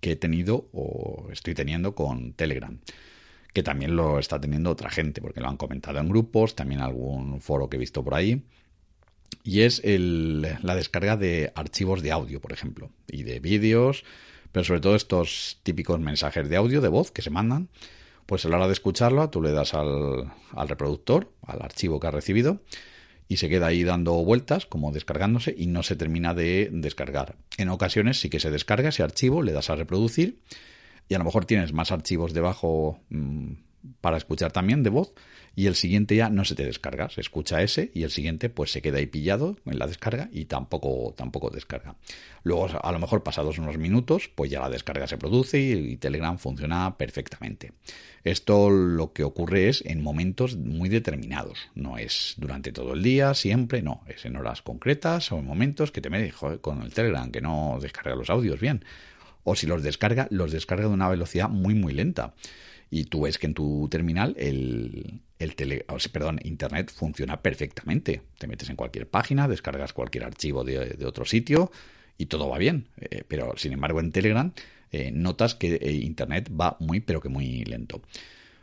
que 0.00 0.12
he 0.12 0.16
tenido 0.16 0.68
o 0.74 1.28
estoy 1.32 1.54
teniendo 1.54 1.94
con 1.94 2.34
Telegram 2.34 2.78
que 3.54 3.62
también 3.62 3.96
lo 3.96 4.18
está 4.18 4.38
teniendo 4.38 4.70
otra 4.70 4.90
gente, 4.90 5.22
porque 5.22 5.40
lo 5.40 5.48
han 5.48 5.56
comentado 5.56 5.98
en 5.98 6.10
grupos, 6.10 6.54
también 6.54 6.82
algún 6.82 7.40
foro 7.40 7.70
que 7.70 7.78
he 7.78 7.80
visto 7.80 8.04
por 8.04 8.12
ahí. 8.12 8.42
Y 9.42 9.60
es 9.60 9.80
la 9.84 10.74
descarga 10.74 11.16
de 11.16 11.52
archivos 11.54 12.02
de 12.02 12.12
audio, 12.12 12.40
por 12.40 12.52
ejemplo, 12.52 12.90
y 13.06 13.22
de 13.22 13.38
vídeos, 13.40 14.04
pero 14.52 14.64
sobre 14.64 14.80
todo 14.80 14.96
estos 14.96 15.60
típicos 15.62 16.00
mensajes 16.00 16.48
de 16.48 16.56
audio, 16.56 16.80
de 16.80 16.88
voz 16.88 17.10
que 17.10 17.22
se 17.22 17.30
mandan. 17.30 17.68
Pues 18.26 18.44
a 18.44 18.48
la 18.48 18.56
hora 18.56 18.66
de 18.66 18.72
escucharlo, 18.72 19.30
tú 19.30 19.40
le 19.40 19.52
das 19.52 19.74
al, 19.74 20.32
al 20.52 20.68
reproductor, 20.68 21.30
al 21.42 21.62
archivo 21.62 22.00
que 22.00 22.08
has 22.08 22.14
recibido, 22.14 22.60
y 23.28 23.36
se 23.36 23.48
queda 23.48 23.68
ahí 23.68 23.84
dando 23.84 24.14
vueltas, 24.14 24.66
como 24.66 24.90
descargándose, 24.90 25.54
y 25.56 25.68
no 25.68 25.82
se 25.82 25.94
termina 25.94 26.34
de 26.34 26.68
descargar. 26.72 27.36
En 27.56 27.68
ocasiones 27.68 28.18
sí 28.20 28.28
que 28.28 28.40
se 28.40 28.50
descarga 28.50 28.88
ese 28.88 29.04
archivo, 29.04 29.42
le 29.42 29.52
das 29.52 29.70
a 29.70 29.76
reproducir, 29.76 30.40
y 31.08 31.14
a 31.14 31.18
lo 31.18 31.24
mejor 31.24 31.44
tienes 31.44 31.72
más 31.72 31.92
archivos 31.92 32.32
debajo 32.32 33.00
mm, 33.10 33.52
para 34.00 34.16
escuchar 34.16 34.52
también 34.52 34.82
de 34.82 34.90
voz 34.90 35.12
y 35.58 35.66
el 35.68 35.74
siguiente 35.74 36.14
ya 36.14 36.28
no 36.28 36.44
se 36.44 36.54
te 36.54 36.66
descarga, 36.66 37.08
se 37.08 37.22
escucha 37.22 37.62
ese 37.62 37.90
y 37.94 38.02
el 38.02 38.10
siguiente 38.10 38.50
pues 38.50 38.70
se 38.70 38.82
queda 38.82 38.98
ahí 38.98 39.06
pillado 39.06 39.56
en 39.64 39.78
la 39.78 39.86
descarga 39.86 40.28
y 40.30 40.44
tampoco, 40.44 41.14
tampoco 41.16 41.48
descarga. 41.48 41.96
Luego 42.42 42.68
a 42.80 42.92
lo 42.92 42.98
mejor 42.98 43.22
pasados 43.22 43.58
unos 43.58 43.78
minutos 43.78 44.30
pues 44.34 44.50
ya 44.50 44.60
la 44.60 44.68
descarga 44.68 45.06
se 45.06 45.16
produce 45.16 45.58
y, 45.58 45.96
Telegram 45.96 46.36
funciona 46.36 46.98
perfectamente. 46.98 47.72
Esto 48.22 48.68
lo 48.68 49.14
que 49.14 49.24
ocurre 49.24 49.70
es 49.70 49.82
en 49.86 50.02
momentos 50.02 50.56
muy 50.56 50.90
determinados, 50.90 51.70
no 51.74 51.96
es 51.96 52.34
durante 52.36 52.70
todo 52.70 52.92
el 52.92 53.02
día, 53.02 53.32
siempre, 53.32 53.80
no, 53.80 54.02
es 54.08 54.26
en 54.26 54.36
horas 54.36 54.60
concretas 54.60 55.32
o 55.32 55.38
en 55.38 55.46
momentos 55.46 55.90
que 55.90 56.02
te 56.02 56.10
me 56.10 56.30
con 56.60 56.82
el 56.82 56.92
Telegram 56.92 57.32
que 57.32 57.40
no 57.40 57.78
descarga 57.80 58.14
los 58.14 58.28
audios 58.28 58.60
bien. 58.60 58.84
O 59.42 59.54
si 59.54 59.66
los 59.66 59.82
descarga, 59.82 60.26
los 60.30 60.52
descarga 60.52 60.88
de 60.88 60.92
una 60.92 61.08
velocidad 61.08 61.48
muy 61.48 61.74
muy 61.74 61.94
lenta 61.94 62.34
y 62.90 63.04
tú 63.04 63.22
ves 63.22 63.38
que 63.38 63.46
en 63.46 63.54
tu 63.54 63.88
terminal 63.90 64.34
el, 64.38 65.20
Internet 66.44 66.92
funciona 66.92 67.42
perfectamente. 67.42 68.22
Te 68.38 68.46
metes 68.46 68.70
en 68.70 68.76
cualquier 68.76 69.08
página, 69.08 69.48
descargas 69.48 69.92
cualquier 69.92 70.24
archivo 70.24 70.64
de, 70.64 71.04
otro 71.04 71.24
sitio 71.24 71.70
y 72.16 72.26
todo 72.26 72.48
va 72.48 72.58
bien. 72.58 72.88
Eh, 72.98 73.24
pero 73.26 73.54
sin 73.56 73.72
embargo 73.72 74.00
en 74.00 74.12
Telegram 74.12 74.52
eh, 74.92 75.10
notas 75.12 75.54
que 75.54 75.74
eh, 75.74 75.92
Internet 75.92 76.50
va 76.58 76.76
muy 76.80 77.00
pero 77.00 77.20
que 77.20 77.28
muy 77.28 77.64
lento. 77.64 78.00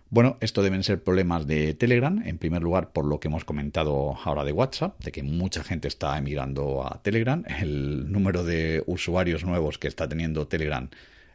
Bueno, 0.10 0.38
esto 0.42 0.62
deben 0.62 0.84
ser 0.84 1.04
problemas 1.04 1.48
de 1.48 1.74
Telegram, 1.74 2.22
en 2.24 2.38
primer 2.38 2.62
lugar 2.62 2.92
por 2.92 3.04
lo 3.04 3.20
que 3.20 3.30
hemos 3.30 3.46
comentado 3.46 4.16
ahora 4.24 4.44
de 4.44 4.52
WhatsApp, 4.52 5.04
de 5.04 5.12
que 5.12 5.24
mucha 5.24 5.64
gente 5.64 5.88
está 5.88 6.16
emigrando 6.20 6.86
a 6.86 7.02
Telegram, 7.02 7.44
el 7.48 8.12
número 8.12 8.44
de 8.44 8.84
usuarios 8.86 9.44
nuevos 9.44 9.80
que 9.80 9.88
está 9.88 10.08
teniendo 10.08 10.48
Telegram 10.48 10.88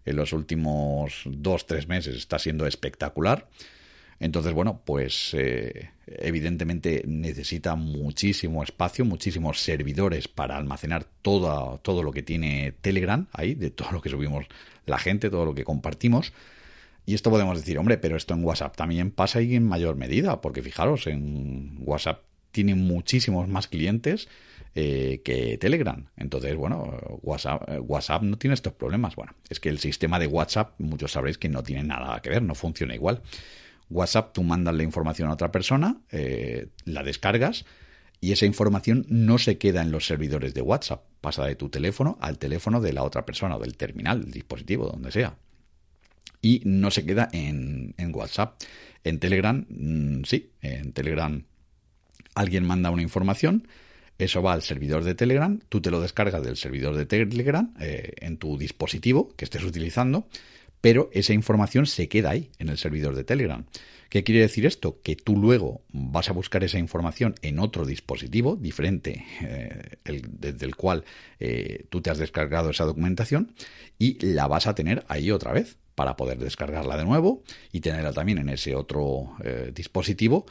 en 0.05 0.17
los 0.17 0.33
últimos 0.33 1.23
dos, 1.27 1.67
tres 1.67 1.89
meses 1.89 2.17
está 2.17 2.39
siendo 2.39 2.67
espectacular. 2.67 3.49
Entonces, 4.21 4.53
bueno, 4.53 4.83
pues 4.85 5.33
eh, 5.35 5.91
evidentemente 6.07 7.05
necesita 7.07 7.77
muchísimo 7.77 8.65
espacio, 8.65 9.05
muchísimos 9.05 9.61
servidores 9.61 10.27
para 10.27 10.57
almacenar 10.57 11.05
todo, 11.23 11.79
todo 11.83 12.03
lo 12.03 12.11
que 12.11 12.23
tiene 12.23 12.73
Telegram 12.81 13.29
ahí, 13.33 13.55
de 13.55 13.71
todo 13.71 13.93
lo 13.93 14.03
que 14.03 14.09
subimos 14.09 14.47
la 14.87 14.99
gente, 14.99 15.31
todo 15.31 15.45
lo 15.45 15.55
que 15.55 15.65
compartimos. 15.65 16.33
Y 17.07 17.15
esto 17.15 17.31
podemos 17.31 17.57
decir, 17.57 17.79
hombre, 17.79 17.97
pero 17.97 18.17
esto 18.17 18.35
en 18.35 18.45
WhatsApp 18.45 18.77
también 18.77 19.11
pasa 19.11 19.39
ahí 19.39 19.55
en 19.55 19.67
mayor 19.67 19.97
medida, 19.97 20.41
porque 20.41 20.63
fijaros, 20.63 21.07
en 21.07 21.79
WhatsApp 21.81 22.23
tiene 22.51 22.75
muchísimos 22.75 23.49
más 23.49 23.69
clientes 23.69 24.29
eh, 24.75 25.23
que 25.25 25.59
Telegram. 25.59 26.07
Entonces, 26.17 26.55
bueno, 26.55 26.99
WhatsApp, 27.23 27.69
eh, 27.69 27.79
WhatsApp 27.79 28.23
no 28.23 28.39
tiene 28.39 28.55
estos 28.55 28.75
problemas. 28.75 29.17
Bueno, 29.17 29.35
es 29.49 29.61
que 29.61 29.71
el 29.71 29.79
sistema 29.79 30.19
de 30.19 30.27
WhatsApp, 30.27 30.75
muchos 30.79 31.13
sabréis 31.13 31.39
que 31.39 31.49
no 31.49 31.63
tiene 31.63 31.83
nada 31.83 32.21
que 32.21 32.31
ver, 32.31 32.43
no 32.43 32.55
funciona 32.55 32.95
igual. 32.95 33.23
WhatsApp, 33.91 34.33
tú 34.33 34.43
mandas 34.43 34.75
la 34.75 34.83
información 34.83 35.31
a 35.31 35.33
otra 35.33 35.51
persona, 35.51 35.99
eh, 36.13 36.69
la 36.85 37.03
descargas 37.03 37.65
y 38.21 38.33
esa 38.33 38.47
información 38.47 39.07
no 39.09 39.39
se 39.39 39.59
queda 39.59 39.83
en 39.83 39.91
los 39.91 40.07
servidores 40.07 40.55
de 40.55 40.61
WhatsApp, 40.61 41.05
pasa 41.21 41.45
de 41.47 41.55
tu 41.55 41.71
teléfono 41.71 42.19
al 42.21 42.39
teléfono 42.39 42.81
de 42.81 42.93
la 42.93 43.03
otra 43.03 43.25
persona, 43.25 43.57
o 43.57 43.61
del 43.61 43.77
terminal, 43.77 44.23
del 44.23 44.33
dispositivo, 44.33 44.87
donde 44.87 45.11
sea. 45.11 45.37
Y 46.43 46.63
no 46.65 46.91
se 46.91 47.05
queda 47.05 47.29
en, 47.33 47.95
en 47.97 48.15
WhatsApp. 48.15 48.61
En 49.05 49.19
Telegram, 49.19 49.65
mm, 49.69 50.25
sí, 50.25 50.53
en 50.61 50.93
Telegram 50.93 51.43
alguien 52.39 52.65
manda 52.65 52.91
una 52.91 53.03
información, 53.03 53.67
eso 54.19 54.43
va 54.43 54.53
al 54.53 54.63
servidor 54.63 55.05
de 55.05 55.15
Telegram, 55.15 55.61
tú 55.69 55.81
te 55.81 55.91
lo 55.91 56.01
descargas 56.01 56.43
del 56.43 56.57
servidor 56.57 56.97
de 56.97 57.07
Telegram 57.07 57.75
eh, 57.81 58.13
en 58.19 58.37
tu 58.37 58.59
dispositivo 58.59 59.35
que 59.37 59.45
estés 59.45 59.65
utilizando, 59.65 60.29
pero 60.81 61.11
esa 61.13 61.33
información 61.33 61.87
se 61.87 62.09
queda 62.09 62.31
ahí, 62.31 62.51
en 62.59 62.69
el 62.69 62.79
servidor 62.79 63.15
de 63.15 63.25
Telegram. 63.25 63.65
¿Qué 64.09 64.25
quiere 64.25 64.41
decir 64.41 64.65
esto? 64.65 65.01
Que 65.03 65.17
tú 65.17 65.37
luego 65.37 65.83
vas 65.93 66.31
a 66.31 66.33
buscar 66.33 66.65
esa 66.65 66.79
información 66.79 67.35
en 67.43 67.59
otro 67.59 67.85
dispositivo 67.85 68.57
diferente 68.57 69.25
eh, 69.43 69.99
desde 70.05 70.65
el 70.65 70.77
cual 70.77 71.05
eh, 71.41 71.85
tú 71.91 72.01
te 72.01 72.11
has 72.11 72.19
descargado 72.19 72.71
esa 72.71 72.85
documentación 72.85 73.53
y 73.99 74.25
la 74.25 74.47
vas 74.47 74.67
a 74.67 74.75
tener 74.75 75.05
ahí 75.09 75.31
otra 75.31 75.53
vez 75.53 75.77
para 75.95 76.17
poder 76.17 76.39
descargarla 76.39 76.97
de 76.97 77.05
nuevo 77.05 77.43
y 77.73 77.81
tenerla 77.81 78.13
también 78.13 78.39
en 78.39 78.49
ese 78.49 78.77
otro 78.77 79.37
dispositivo 79.75 80.47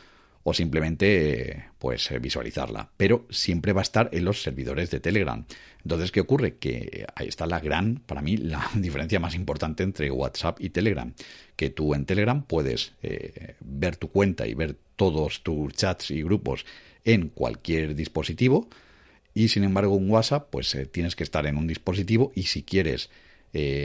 o 0.49 0.53
simplemente 0.53 1.65
pues 1.77 2.09
eh, 2.09 2.19
visualizarla, 2.19 2.89
pero 2.95 3.25
siempre 3.29 3.73
va 3.73 3.81
a 3.81 3.83
estar 3.83 4.09
en 4.13 4.23
los 4.23 4.41
servidores 4.41 4.89
de 4.89 5.01
Telegram. 5.01 5.43
Entonces, 5.83 6.09
¿qué 6.09 6.21
ocurre? 6.21 6.55
Que 6.55 7.05
ahí 7.15 7.27
está 7.27 7.45
la 7.47 7.59
gran, 7.59 7.97
para 8.05 8.21
mí, 8.21 8.37
la 8.37 8.65
diferencia 8.75 9.19
más 9.19 9.35
importante 9.35 9.83
entre 9.83 10.09
WhatsApp 10.09 10.61
y 10.61 10.69
Telegram, 10.69 11.13
que 11.57 11.69
tú 11.69 11.93
en 11.93 12.05
Telegram 12.05 12.43
puedes 12.43 12.93
eh, 13.03 13.55
ver 13.59 13.97
tu 13.97 14.07
cuenta 14.07 14.47
y 14.47 14.53
ver 14.53 14.77
todos 14.95 15.43
tus 15.43 15.73
chats 15.73 16.11
y 16.11 16.23
grupos 16.23 16.65
en 17.03 17.27
cualquier 17.27 17.93
dispositivo, 17.93 18.69
y 19.33 19.49
sin 19.49 19.65
embargo 19.65 19.97
en 19.97 20.09
WhatsApp, 20.09 20.47
pues 20.49 20.73
eh, 20.75 20.85
tienes 20.85 21.17
que 21.17 21.25
estar 21.25 21.45
en 21.45 21.57
un 21.57 21.67
dispositivo 21.67 22.31
y 22.35 22.43
si 22.43 22.63
quieres 22.63 23.09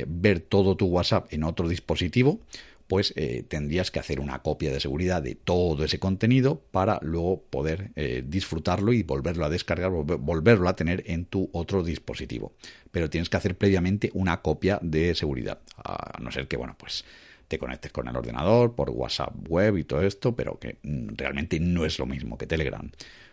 ver 0.07 0.40
todo 0.40 0.76
tu 0.76 0.87
WhatsApp 0.87 1.33
en 1.33 1.45
otro 1.45 1.66
dispositivo, 1.66 2.40
pues 2.87 3.12
eh, 3.17 3.45
tendrías 3.49 3.91
que 3.91 3.99
hacer 3.99 4.21
una 4.21 4.43
copia 4.43 4.73
de 4.73 4.81
seguridad 4.81 5.23
de 5.23 5.35
todo 5.35 5.85
ese 5.85 5.99
contenido 5.99 6.61
para 6.71 6.99
luego 7.03 7.43
poder 7.43 7.91
eh, 7.97 8.23
disfrutarlo 8.27 8.93
y 8.93 9.03
volverlo 9.03 9.45
a 9.45 9.51
descargar, 9.51 9.91
volverlo 9.91 10.69
a 10.69 10.77
tener 10.77 11.03
en 11.07 11.25
tu 11.25 11.49
otro 11.53 11.83
dispositivo. 11.83 12.53
Pero 12.91 13.11
tienes 13.11 13.29
que 13.29 13.37
hacer 13.37 13.57
previamente 13.57 14.11
una 14.15 14.43
copia 14.43 14.79
de 14.83 15.15
seguridad, 15.15 15.61
a 15.85 16.19
no 16.21 16.31
ser 16.31 16.49
que, 16.49 16.57
bueno, 16.57 16.77
pues 16.79 17.05
te 17.49 17.59
conectes 17.59 17.93
con 17.93 18.09
el 18.09 18.17
ordenador 18.17 18.75
por 18.75 18.89
WhatsApp 18.91 19.35
web 19.49 19.77
y 19.77 19.85
todo 19.85 20.03
esto, 20.03 20.35
pero 20.35 20.59
que 20.59 20.79
mm, 20.83 21.17
realmente 21.17 21.61
no 21.61 21.85
es 21.85 21.99
lo 21.99 22.07
mismo 22.07 22.39
que 22.39 22.47
Telegram 22.47 22.91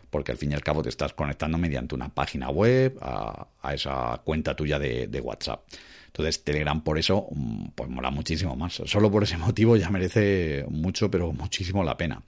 porque 0.10 0.32
al 0.32 0.38
fin 0.38 0.52
y 0.52 0.56
al 0.56 0.64
cabo 0.64 0.82
te 0.82 0.90
estás 0.90 1.14
conectando 1.14 1.58
mediante 1.58 1.96
una 1.96 2.10
página 2.10 2.50
web 2.50 2.98
a, 3.02 3.48
esa 3.74 4.22
cuenta 4.24 4.56
tuya 4.56 4.80
de, 4.80 5.22
WhatsApp. 5.22 5.68
Entonces 6.08 6.44
Telegram 6.44 6.82
por 6.84 6.98
eso 6.98 7.28
mm, 7.32 7.70
pues 7.76 7.90
mola 7.90 8.10
muchísimo 8.10 8.56
más. 8.56 8.82
Solo 8.86 9.12
por 9.12 9.24
ese 9.24 9.38
motivo 9.40 9.78
ya 9.78 9.90
merece 9.90 10.66
mucho, 10.70 11.10
pero 11.12 11.32
muchísimo 11.32 11.84
la 11.84 11.98
pena. 11.98 12.24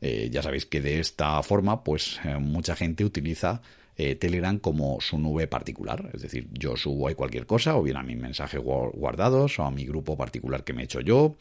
Eh, 0.00 0.28
ya 0.30 0.42
sabéis 0.42 0.66
que 0.66 0.80
de 0.80 1.00
esta 1.00 1.42
forma 1.42 1.82
pues 1.82 2.20
eh, 2.24 2.36
mucha 2.38 2.76
gente 2.76 3.04
utiliza 3.04 3.62
eh, 3.98 4.14
Telegram 4.14 4.58
como 4.58 5.00
su 5.00 5.18
nube 5.18 5.46
particular. 5.46 6.10
Es 6.12 6.22
decir, 6.22 6.48
yo 6.52 6.76
subo 6.76 7.08
ahí 7.08 7.14
cualquier 7.14 7.46
cosa, 7.46 7.76
o 7.76 7.82
bien 7.82 7.96
a 7.96 8.02
mis 8.02 8.18
mensajes 8.18 8.60
guardados, 8.60 9.58
o 9.58 9.64
a 9.64 9.70
mi 9.70 9.86
grupo 9.86 10.16
particular 10.16 10.64
que 10.64 10.74
me 10.74 10.82
he 10.82 10.84
hecho 10.84 11.00
yo, 11.00 11.36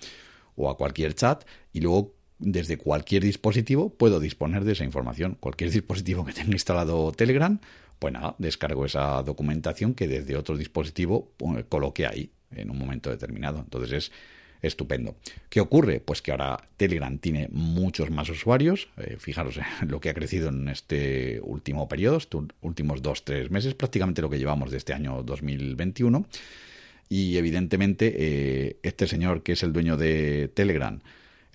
o 0.55 0.69
a 0.69 0.77
cualquier 0.77 1.15
chat, 1.15 1.43
y 1.73 1.81
luego 1.81 2.13
desde 2.39 2.77
cualquier 2.77 3.23
dispositivo 3.23 3.89
puedo 3.89 4.19
disponer 4.19 4.63
de 4.63 4.73
esa 4.73 4.83
información. 4.83 5.37
Cualquier 5.39 5.71
dispositivo 5.71 6.25
que 6.25 6.33
tenga 6.33 6.51
instalado 6.51 7.11
Telegram, 7.11 7.59
pues 7.99 8.13
nada, 8.13 8.35
descargo 8.37 8.85
esa 8.85 9.21
documentación 9.23 9.93
que 9.93 10.07
desde 10.07 10.37
otro 10.37 10.57
dispositivo 10.57 11.31
pues, 11.37 11.65
coloque 11.65 12.05
ahí 12.05 12.31
en 12.51 12.69
un 12.69 12.77
momento 12.77 13.09
determinado. 13.09 13.59
Entonces 13.59 13.91
es 13.91 14.11
estupendo. 14.61 15.15
¿Qué 15.49 15.61
ocurre? 15.61 15.99
Pues 15.99 16.21
que 16.21 16.31
ahora 16.31 16.67
Telegram 16.77 17.17
tiene 17.17 17.47
muchos 17.51 18.09
más 18.09 18.29
usuarios. 18.29 18.89
Eh, 18.97 19.17
fijaros 19.19 19.57
en 19.81 19.89
lo 19.89 19.99
que 19.99 20.09
ha 20.09 20.13
crecido 20.13 20.49
en 20.49 20.67
este 20.69 21.39
último 21.41 21.87
periodo, 21.87 22.17
estos 22.17 22.45
últimos 22.61 23.01
dos, 23.01 23.23
tres 23.23 23.51
meses, 23.51 23.75
prácticamente 23.75 24.21
lo 24.21 24.29
que 24.29 24.39
llevamos 24.39 24.71
de 24.71 24.77
este 24.77 24.93
año 24.93 25.23
2021. 25.23 26.25
Y 27.07 27.37
evidentemente 27.37 28.13
eh, 28.17 28.79
este 28.81 29.07
señor 29.07 29.43
que 29.43 29.53
es 29.53 29.63
el 29.63 29.73
dueño 29.73 29.95
de 29.95 30.49
Telegram, 30.53 30.99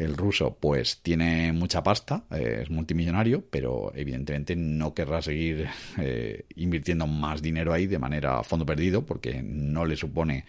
el 0.00 0.16
ruso 0.16 0.56
pues 0.58 1.00
tiene 1.02 1.52
mucha 1.52 1.82
pasta, 1.82 2.24
eh, 2.30 2.60
es 2.62 2.70
multimillonario, 2.70 3.44
pero 3.50 3.92
evidentemente 3.94 4.56
no 4.56 4.94
querrá 4.94 5.20
seguir 5.20 5.68
eh, 5.98 6.46
invirtiendo 6.56 7.06
más 7.06 7.42
dinero 7.42 7.72
ahí 7.72 7.86
de 7.86 7.98
manera 7.98 8.38
a 8.38 8.42
fondo 8.42 8.64
perdido 8.64 9.04
porque 9.04 9.42
no 9.42 9.84
le 9.84 9.96
supone 9.96 10.46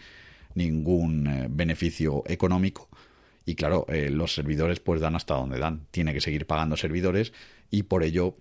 ningún 0.55 1.27
eh, 1.27 1.47
beneficio 1.49 2.23
económico. 2.27 2.87
Y 3.45 3.55
claro, 3.55 3.87
los 3.89 4.35
servidores 4.35 4.79
pues 4.79 5.01
dan 5.01 5.15
hasta 5.15 5.33
donde 5.33 5.57
dan. 5.57 5.87
Tiene 5.89 6.13
que 6.13 6.21
seguir 6.21 6.45
pagando 6.45 6.77
servidores 6.77 7.33
y 7.71 7.83
por 7.83 8.03
ello 8.03 8.37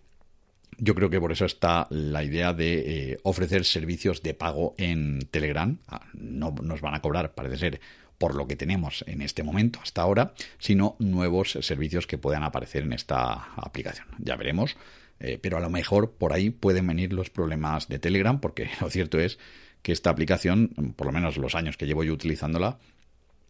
yo 0.77 0.95
creo 0.95 1.09
que 1.09 1.19
por 1.19 1.33
eso 1.33 1.47
está 1.47 1.87
la 1.89 2.23
idea 2.23 2.53
de 2.53 3.19
ofrecer 3.23 3.65
servicios 3.65 4.23
de 4.23 4.35
pago 4.35 4.75
en 4.77 5.21
Telegram. 5.31 5.79
Ah, 5.89 6.07
no 6.13 6.55
nos 6.63 6.83
van 6.83 6.95
a 6.95 7.01
cobrar, 7.01 7.35
parece 7.35 7.57
ser, 7.57 7.81
por 8.21 8.35
lo 8.35 8.47
que 8.47 8.55
tenemos 8.55 9.03
en 9.07 9.23
este 9.23 9.43
momento 9.43 9.81
hasta 9.83 10.03
ahora, 10.03 10.35
sino 10.59 10.95
nuevos 10.99 11.53
servicios 11.63 12.07
que 12.07 12.19
puedan 12.19 12.43
aparecer 12.43 12.83
en 12.83 12.93
esta 12.93 13.55
aplicación. 13.57 14.09
Ya 14.19 14.37
veremos, 14.37 14.77
eh, 15.21 15.39
pero 15.41 15.57
a 15.57 15.61
lo 15.61 15.71
mejor 15.71 16.13
por 16.13 16.35
ahí 16.35 16.51
pueden 16.51 16.87
venir 16.87 17.15
los 17.15 17.31
problemas 17.31 17.89
de 17.89 17.99
Telegram, 17.99 18.39
porque 18.39 18.69
lo 18.83 18.91
cierto 18.91 19.19
es 19.19 19.39
que 19.81 19.93
esta 19.93 20.11
aplicación, 20.11 20.69
por 20.97 21.07
lo 21.07 21.15
menos 21.15 21.39
los 21.39 21.55
años 21.55 21.79
que 21.79 21.87
llevo 21.87 22.05
yo 22.05 22.13
utilizándola, 22.13 22.79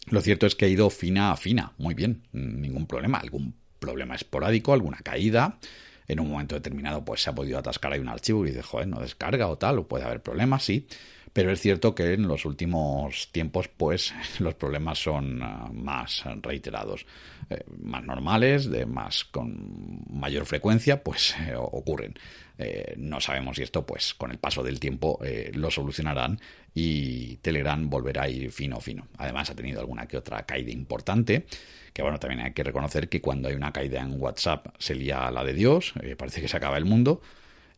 lo 0.07 0.21
cierto 0.21 0.47
es 0.47 0.55
que 0.55 0.67
ha 0.67 0.69
ido 0.69 0.89
fina 0.89 1.33
a 1.33 1.37
fina, 1.37 1.73
muy 1.77 1.95
bien, 1.95 2.23
ningún 2.31 2.87
problema, 2.87 3.19
algún 3.19 3.57
problema 3.81 4.15
esporádico, 4.15 4.73
alguna 4.73 4.99
caída, 4.99 5.59
en 6.07 6.21
un 6.21 6.31
momento 6.31 6.55
determinado 6.55 7.05
pues 7.05 7.25
se 7.25 7.31
ha 7.31 7.35
podido 7.35 7.59
atascar 7.59 7.93
ahí 7.93 7.99
un 7.99 8.09
archivo 8.09 8.47
y 8.47 8.51
dice, 8.51 8.63
joder, 8.63 8.87
no 8.87 9.01
descarga 9.01 9.49
o 9.49 9.59
tal, 9.59 9.81
o 9.81 9.89
puede 9.89 10.05
haber 10.05 10.23
problemas, 10.23 10.63
sí, 10.63 10.87
Pero 11.33 11.53
es 11.53 11.61
cierto 11.61 11.95
que 11.95 12.13
en 12.13 12.27
los 12.27 12.45
últimos 12.45 13.31
tiempos, 13.31 13.69
pues, 13.69 14.13
los 14.41 14.55
problemas 14.55 14.99
son 15.03 15.43
ah, 15.43 15.71
más 15.73 16.25
reiterados, 16.43 17.07
eh, 17.49 17.65
más 17.79 18.05
normales, 18.05 18.69
de 18.69 18.85
más 18.87 19.25
con 19.25 20.03
mayor 20.11 20.47
frecuencia, 20.47 21.03
pues 21.03 21.35
eh, 21.47 21.55
ocurren. 21.57 22.15
Eh, 22.59 22.95
no 22.99 23.21
sabemos 23.21 23.57
si 23.57 23.63
esto, 23.63 23.87
pues, 23.87 24.13
con 24.15 24.33
el 24.33 24.39
paso 24.39 24.63
del 24.63 24.81
tiempo 24.81 25.19
lo 25.55 25.71
solucionarán 25.71 26.39
y 26.75 27.37
Telegram 27.37 27.89
volverá 27.89 28.25
a 28.25 28.29
ir 28.29 28.53
fino 28.53 28.81
fino. 28.81 29.09
Además, 29.17 29.49
ha 29.49 29.55
tenido 29.55 29.81
alguna 29.81 30.07
que 30.07 30.19
otra 30.19 30.45
caída 30.45 30.71
importante. 30.71 31.47
Que 31.95 32.03
bueno, 32.03 32.19
también 32.19 32.43
hay 32.43 32.53
que 32.53 32.63
reconocer 32.63 33.09
que 33.09 33.23
cuando 33.23 33.49
hay 33.49 33.55
una 33.55 33.73
caída 33.73 34.03
en 34.03 34.21
WhatsApp 34.21 34.67
se 34.79 34.95
lía 34.95 35.31
la 35.31 35.43
de 35.43 35.55
Dios, 35.55 35.95
parece 36.19 36.43
que 36.43 36.49
se 36.49 36.57
acaba 36.57 36.77
el 36.77 36.85
mundo 36.85 37.23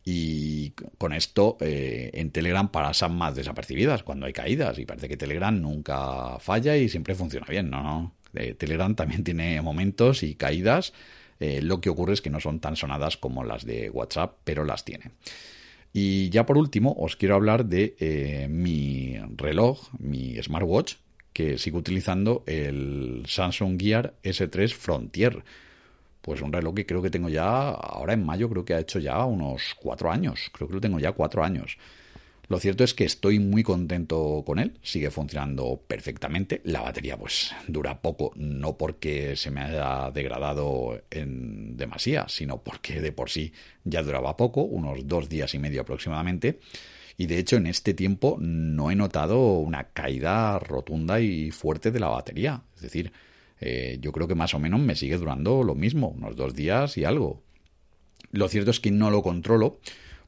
y 0.04 0.70
con 0.98 1.12
esto 1.12 1.56
eh, 1.60 2.10
en 2.14 2.30
Telegram 2.30 2.68
pasan 2.70 3.16
más 3.16 3.36
desapercibidas 3.36 4.02
cuando 4.02 4.26
hay 4.26 4.32
caídas 4.32 4.78
y 4.78 4.86
parece 4.86 5.08
que 5.08 5.16
Telegram 5.16 5.58
nunca 5.60 6.38
falla 6.40 6.76
y 6.76 6.88
siempre 6.88 7.14
funciona 7.14 7.46
bien, 7.48 7.70
¿no? 7.70 8.12
Eh, 8.34 8.54
Telegram 8.54 8.94
también 8.94 9.22
tiene 9.24 9.60
momentos 9.62 10.22
y 10.22 10.34
caídas, 10.34 10.92
eh, 11.38 11.60
lo 11.62 11.80
que 11.80 11.90
ocurre 11.90 12.14
es 12.14 12.22
que 12.22 12.30
no 12.30 12.40
son 12.40 12.60
tan 12.60 12.76
sonadas 12.76 13.16
como 13.16 13.44
las 13.44 13.64
de 13.64 13.90
WhatsApp, 13.90 14.38
pero 14.44 14.64
las 14.64 14.84
tiene. 14.84 15.10
Y 15.92 16.30
ya 16.30 16.46
por 16.46 16.58
último 16.58 16.96
os 16.98 17.16
quiero 17.16 17.34
hablar 17.34 17.66
de 17.66 18.48
mi 18.50 19.18
reloj, 19.36 19.88
mi 19.98 20.42
smartwatch, 20.42 20.94
que 21.32 21.58
sigo 21.58 21.78
utilizando 21.78 22.42
el 22.46 23.24
Samsung 23.26 23.80
Gear 23.80 24.14
S3 24.22 24.72
Frontier 24.72 25.44
pues 26.22 26.40
un 26.40 26.52
reloj 26.52 26.74
que 26.74 26.86
creo 26.86 27.02
que 27.02 27.10
tengo 27.10 27.28
ya, 27.28 27.70
ahora 27.70 28.14
en 28.14 28.24
mayo 28.24 28.48
creo 28.48 28.64
que 28.64 28.74
ha 28.74 28.80
hecho 28.80 28.98
ya 28.98 29.24
unos 29.24 29.74
cuatro 29.78 30.10
años, 30.10 30.50
creo 30.52 30.68
que 30.68 30.74
lo 30.74 30.80
tengo 30.80 30.98
ya 30.98 31.12
cuatro 31.12 31.44
años. 31.44 31.76
Lo 32.48 32.58
cierto 32.58 32.84
es 32.84 32.92
que 32.92 33.04
estoy 33.04 33.38
muy 33.38 33.62
contento 33.62 34.42
con 34.44 34.58
él, 34.58 34.78
sigue 34.82 35.10
funcionando 35.10 35.80
perfectamente. 35.86 36.60
La 36.64 36.82
batería 36.82 37.16
pues 37.16 37.54
dura 37.66 38.02
poco, 38.02 38.32
no 38.36 38.76
porque 38.76 39.36
se 39.36 39.50
me 39.50 39.62
haya 39.62 40.10
degradado 40.10 41.02
en 41.10 41.76
demasía, 41.76 42.26
sino 42.28 42.62
porque 42.62 43.00
de 43.00 43.12
por 43.12 43.30
sí 43.30 43.52
ya 43.84 44.02
duraba 44.02 44.36
poco, 44.36 44.62
unos 44.64 45.06
dos 45.06 45.28
días 45.28 45.54
y 45.54 45.58
medio 45.58 45.80
aproximadamente. 45.80 46.60
Y 47.16 47.26
de 47.26 47.38
hecho 47.38 47.56
en 47.56 47.66
este 47.66 47.94
tiempo 47.94 48.36
no 48.38 48.90
he 48.90 48.96
notado 48.96 49.58
una 49.58 49.84
caída 49.84 50.58
rotunda 50.58 51.20
y 51.20 51.50
fuerte 51.52 51.90
de 51.90 52.00
la 52.00 52.08
batería. 52.08 52.64
Es 52.76 52.82
decir, 52.82 53.12
eh, 53.64 53.98
yo 54.00 54.10
creo 54.10 54.26
que 54.26 54.34
más 54.34 54.54
o 54.54 54.58
menos 54.58 54.80
me 54.80 54.96
sigue 54.96 55.16
durando 55.16 55.62
lo 55.62 55.76
mismo, 55.76 56.08
unos 56.08 56.34
dos 56.34 56.54
días 56.54 56.98
y 56.98 57.04
algo. 57.04 57.44
Lo 58.32 58.48
cierto 58.48 58.72
es 58.72 58.80
que 58.80 58.90
no 58.90 59.10
lo 59.10 59.22
controlo 59.22 59.78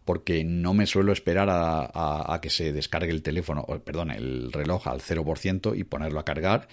porque 0.05 0.45
no 0.45 0.73
me 0.73 0.87
suelo 0.87 1.13
esperar 1.13 1.49
a, 1.51 2.39
que 2.41 2.51
se 2.51 2.73
descargue 2.73 3.11
el 3.11 3.23
teléfono, 3.23 3.67
perdón, 3.85 4.11
el 4.11 4.53
reloj 4.53 4.87
al 4.87 5.01
0% 5.01 5.77
y 5.77 5.85
ponerlo 5.85 6.21
a 6.21 6.25
cargar, 6.25 6.69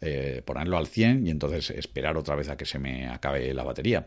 eh, 0.00 0.42
ponerlo 0.44 0.76
al 0.76 0.86
100 0.86 1.26
y 1.26 1.30
entonces 1.30 1.70
esperar 1.70 2.16
otra 2.16 2.36
vez 2.36 2.48
a 2.48 2.56
que 2.56 2.66
se 2.66 2.78
me 2.78 3.08
acabe 3.08 3.52
la 3.52 3.64
batería. 3.64 4.06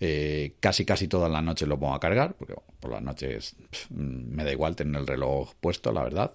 Eh, 0.00 0.54
casi 0.60 0.86
casi 0.86 1.08
todas 1.08 1.30
las 1.30 1.44
noches 1.44 1.68
lo 1.68 1.78
pongo 1.78 1.94
a 1.94 2.00
cargar, 2.00 2.34
porque 2.34 2.54
por 2.80 2.90
las 2.90 3.02
noches 3.02 3.54
me 3.90 4.42
da 4.42 4.50
igual 4.50 4.74
tener 4.74 5.00
el 5.00 5.06
reloj 5.06 5.54
puesto, 5.60 5.92
la 5.92 6.02
verdad. 6.02 6.32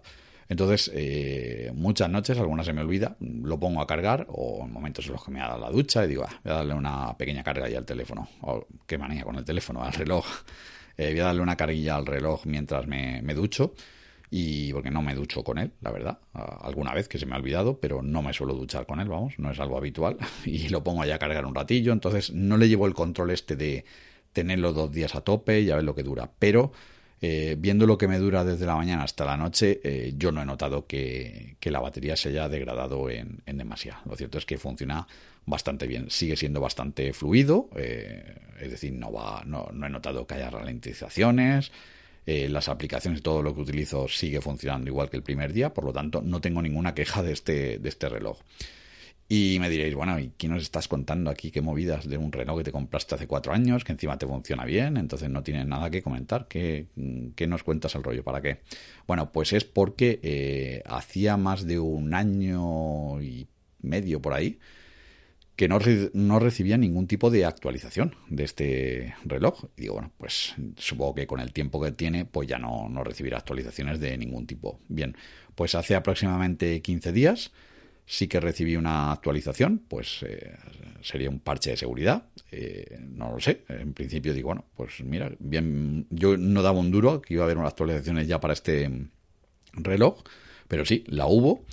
Entonces, 0.48 0.92
eh, 0.94 1.72
muchas 1.74 2.10
noches, 2.10 2.38
algunas 2.38 2.66
se 2.66 2.74
me 2.74 2.82
olvida, 2.82 3.16
lo 3.20 3.60
pongo 3.60 3.82
a 3.82 3.88
cargar 3.88 4.28
o 4.30 4.64
en 4.66 4.72
momentos 4.72 5.08
en 5.08 5.14
los 5.14 5.24
que 5.24 5.32
me 5.32 5.42
ha 5.42 5.48
dado 5.48 5.60
la 5.60 5.72
ducha 5.72 6.06
y 6.06 6.10
digo, 6.10 6.26
ah, 6.28 6.40
voy 6.44 6.54
a 6.54 6.56
darle 6.58 6.74
una 6.76 7.18
pequeña 7.18 7.44
carga 7.44 7.68
ya 7.68 7.80
al 7.80 7.86
teléfono. 7.86 8.28
O, 8.42 8.68
qué 8.86 8.98
manía 8.98 9.24
con 9.24 9.36
el 9.36 9.44
teléfono, 9.46 9.84
al 9.84 9.94
reloj. 9.94 10.26
Eh, 10.98 11.12
voy 11.12 11.20
a 11.20 11.26
darle 11.26 11.42
una 11.42 11.58
carguilla 11.58 11.96
al 11.96 12.06
reloj 12.06 12.46
mientras 12.46 12.86
me, 12.88 13.22
ducho 13.34 13.74
y 14.30 14.72
porque 14.74 14.92
no 14.92 15.02
me 15.02 15.16
ducho 15.16 15.44
con 15.44 15.58
él, 15.58 15.72
la 15.82 15.92
verdad. 15.92 16.20
Alguna 16.34 16.94
vez 16.94 17.08
que 17.08 17.18
se 17.18 17.26
me 17.26 17.34
ha 17.34 17.38
olvidado, 17.38 17.80
pero 17.80 18.02
no 18.02 18.22
me 18.22 18.34
suelo 18.34 18.54
duchar 18.54 18.86
con 18.86 19.00
él, 19.00 19.08
vamos, 19.08 19.34
no 19.40 19.52
es 19.52 19.60
algo 19.60 19.78
habitual. 19.78 20.18
Y 20.46 20.70
lo 20.70 20.84
pongo 20.84 21.02
allá 21.02 21.16
a 21.16 21.20
cargar 21.20 21.46
un 21.46 21.56
ratillo, 21.56 21.92
entonces 21.92 22.32
no 22.32 22.58
le 22.58 22.70
llevo 22.70 22.86
el 22.86 22.94
control 22.94 23.32
este 23.32 23.56
de 23.56 23.86
tenerlo 24.32 24.74
dos 24.74 24.92
días 24.92 25.16
a 25.16 25.22
tope 25.22 25.62
y 25.62 25.72
a 25.72 25.76
ver 25.76 25.86
lo 25.86 25.96
que 25.96 26.04
dura. 26.04 26.30
Pero 26.38 26.72
eh, 27.28 27.56
viendo 27.58 27.88
lo 27.88 27.98
que 27.98 28.08
me 28.08 28.20
dura 28.20 28.44
desde 28.46 28.68
la 28.68 28.76
mañana 28.76 29.02
hasta 29.02 29.26
la 29.26 29.36
noche, 29.36 29.82
eh, 29.84 30.14
yo 30.16 30.32
no 30.32 30.44
he 30.44 30.46
notado 30.46 30.86
que, 30.86 31.58
la 31.64 31.80
batería 31.80 32.16
se 32.16 32.30
haya 32.30 32.48
degradado 32.48 33.10
en, 33.10 33.42
en 33.48 33.58
demasía. 33.58 34.00
Lo 34.06 34.16
cierto 34.16 34.38
es 34.38 34.46
que 34.46 34.60
funciona 34.60 35.08
bastante 35.48 35.88
bien. 35.88 36.12
Sigue 36.12 36.38
siendo 36.38 36.62
bastante 36.62 37.14
fluido, 37.14 37.72
eh, 37.76 38.36
es 38.62 38.70
decir, 38.70 38.94
no, 38.94 39.12
va, 39.12 39.42
no, 39.44 39.72
he 39.72 39.90
notado 39.90 40.28
que 40.28 40.36
haya 40.36 40.52
ralentizaciones. 40.52 41.72
las 42.28 42.70
aplicaciones 42.70 43.22
y 43.22 43.24
todo 43.24 43.42
lo 43.42 43.56
que 43.56 43.62
utilizo 43.62 44.08
sigue 44.08 44.40
funcionando 44.40 44.90
igual 44.92 45.10
que 45.10 45.18
el 45.18 45.24
primer 45.24 45.52
día, 45.52 45.74
por 45.74 45.86
lo 45.86 45.94
tanto 45.94 46.22
no 46.22 46.42
tengo 46.42 46.62
ninguna 46.62 46.94
queja 46.94 47.24
de 47.24 47.34
este, 47.34 47.80
de 47.80 47.90
este 47.90 48.08
reloj. 48.08 48.38
Y 49.28 49.58
me 49.60 49.70
diréis, 49.70 49.96
bueno, 49.96 50.20
¿y 50.20 50.32
qué 50.38 50.48
nos 50.48 50.62
estás 50.62 50.88
contando 50.88 51.32
aquí? 51.32 51.50
¿Qué 51.50 51.62
movidas 51.62 52.08
de 52.08 52.18
un 52.18 52.32
reloj 52.32 52.60
que 52.60 52.66
te 52.66 52.72
compraste 52.72 53.16
hace 53.16 53.26
cuatro 53.26 53.54
años, 53.54 53.84
que 53.84 53.92
encima 53.92 54.20
te 54.20 54.28
funciona 54.28 54.66
bien? 54.66 54.98
Entonces 54.98 55.32
no 55.32 55.42
tienes 55.42 55.66
nada 55.66 55.90
que 55.90 56.04
comentar. 56.04 56.48
¿Qué, 56.48 56.88
qué 57.36 57.48
nos 57.48 57.64
cuentas 57.64 57.96
el 57.96 58.04
rollo? 58.04 58.24
¿Para 58.24 58.42
qué? 58.42 58.60
Bueno, 59.08 59.32
pues 59.32 59.54
es 59.54 59.66
porque 59.66 60.20
eh, 60.22 60.84
hacía 60.86 61.38
más 61.38 61.66
de 61.66 61.80
un 61.80 62.14
año 62.14 63.20
y 63.22 63.48
medio 63.82 64.22
por 64.22 64.34
ahí 64.34 64.60
que 65.56 65.68
no, 65.70 65.80
no, 66.14 66.40
recibía 66.40 66.78
ningún 66.78 67.08
tipo 67.08 67.32
de 67.32 67.46
actualización 67.46 68.16
de 68.30 68.44
este 68.44 69.16
reloj. 69.24 69.66
Y 69.78 69.84
digo, 69.84 69.94
bueno, 69.96 70.12
pues 70.18 70.54
supongo 70.78 71.16
que 71.16 71.28
con 71.28 71.40
el 71.40 71.54
tiempo 71.54 71.82
que 71.82 71.92
tiene, 71.92 72.26
pues 72.26 72.48
ya 72.48 72.60
no, 72.60 72.90
no 72.90 73.04
recibirá 73.04 73.38
actualizaciones 73.38 74.00
de 74.00 74.18
ningún 74.18 74.48
tipo. 74.48 74.80
Bien, 74.90 75.16
pues 75.56 75.74
hace 75.74 75.96
aproximadamente 75.96 76.82
15 76.82 77.12
días 77.14 77.52
sí 78.06 78.28
que 78.28 78.40
recibí 78.40 78.76
una 78.76 79.12
actualización, 79.12 79.82
pues 79.88 80.24
eh, 80.24 80.56
sería 81.02 81.30
un 81.30 81.40
parche 81.40 81.72
de 81.72 81.78
seguridad, 81.78 82.24
eh, 82.52 83.00
no 83.02 83.32
lo 83.32 83.40
sé, 83.40 83.64
en 83.70 83.94
principio 83.94 84.34
digo, 84.34 84.50
bueno, 84.50 84.66
pues 84.76 85.04
mira, 85.04 85.32
bien, 85.40 86.06
yo 86.10 86.38
no 86.38 86.62
daba 86.62 86.80
un 86.80 86.92
duro 86.92 87.22
que 87.22 87.34
iba 87.34 87.44
a 87.44 87.46
haber 87.46 87.58
unas 87.58 87.72
actualizaciones 87.72 88.28
ya 88.28 88.40
para 88.40 88.54
este 88.54 88.90
reloj, 89.74 90.24
pero 90.68 90.86
sí, 90.86 91.04
la 91.08 91.28
hubo. 91.28 91.66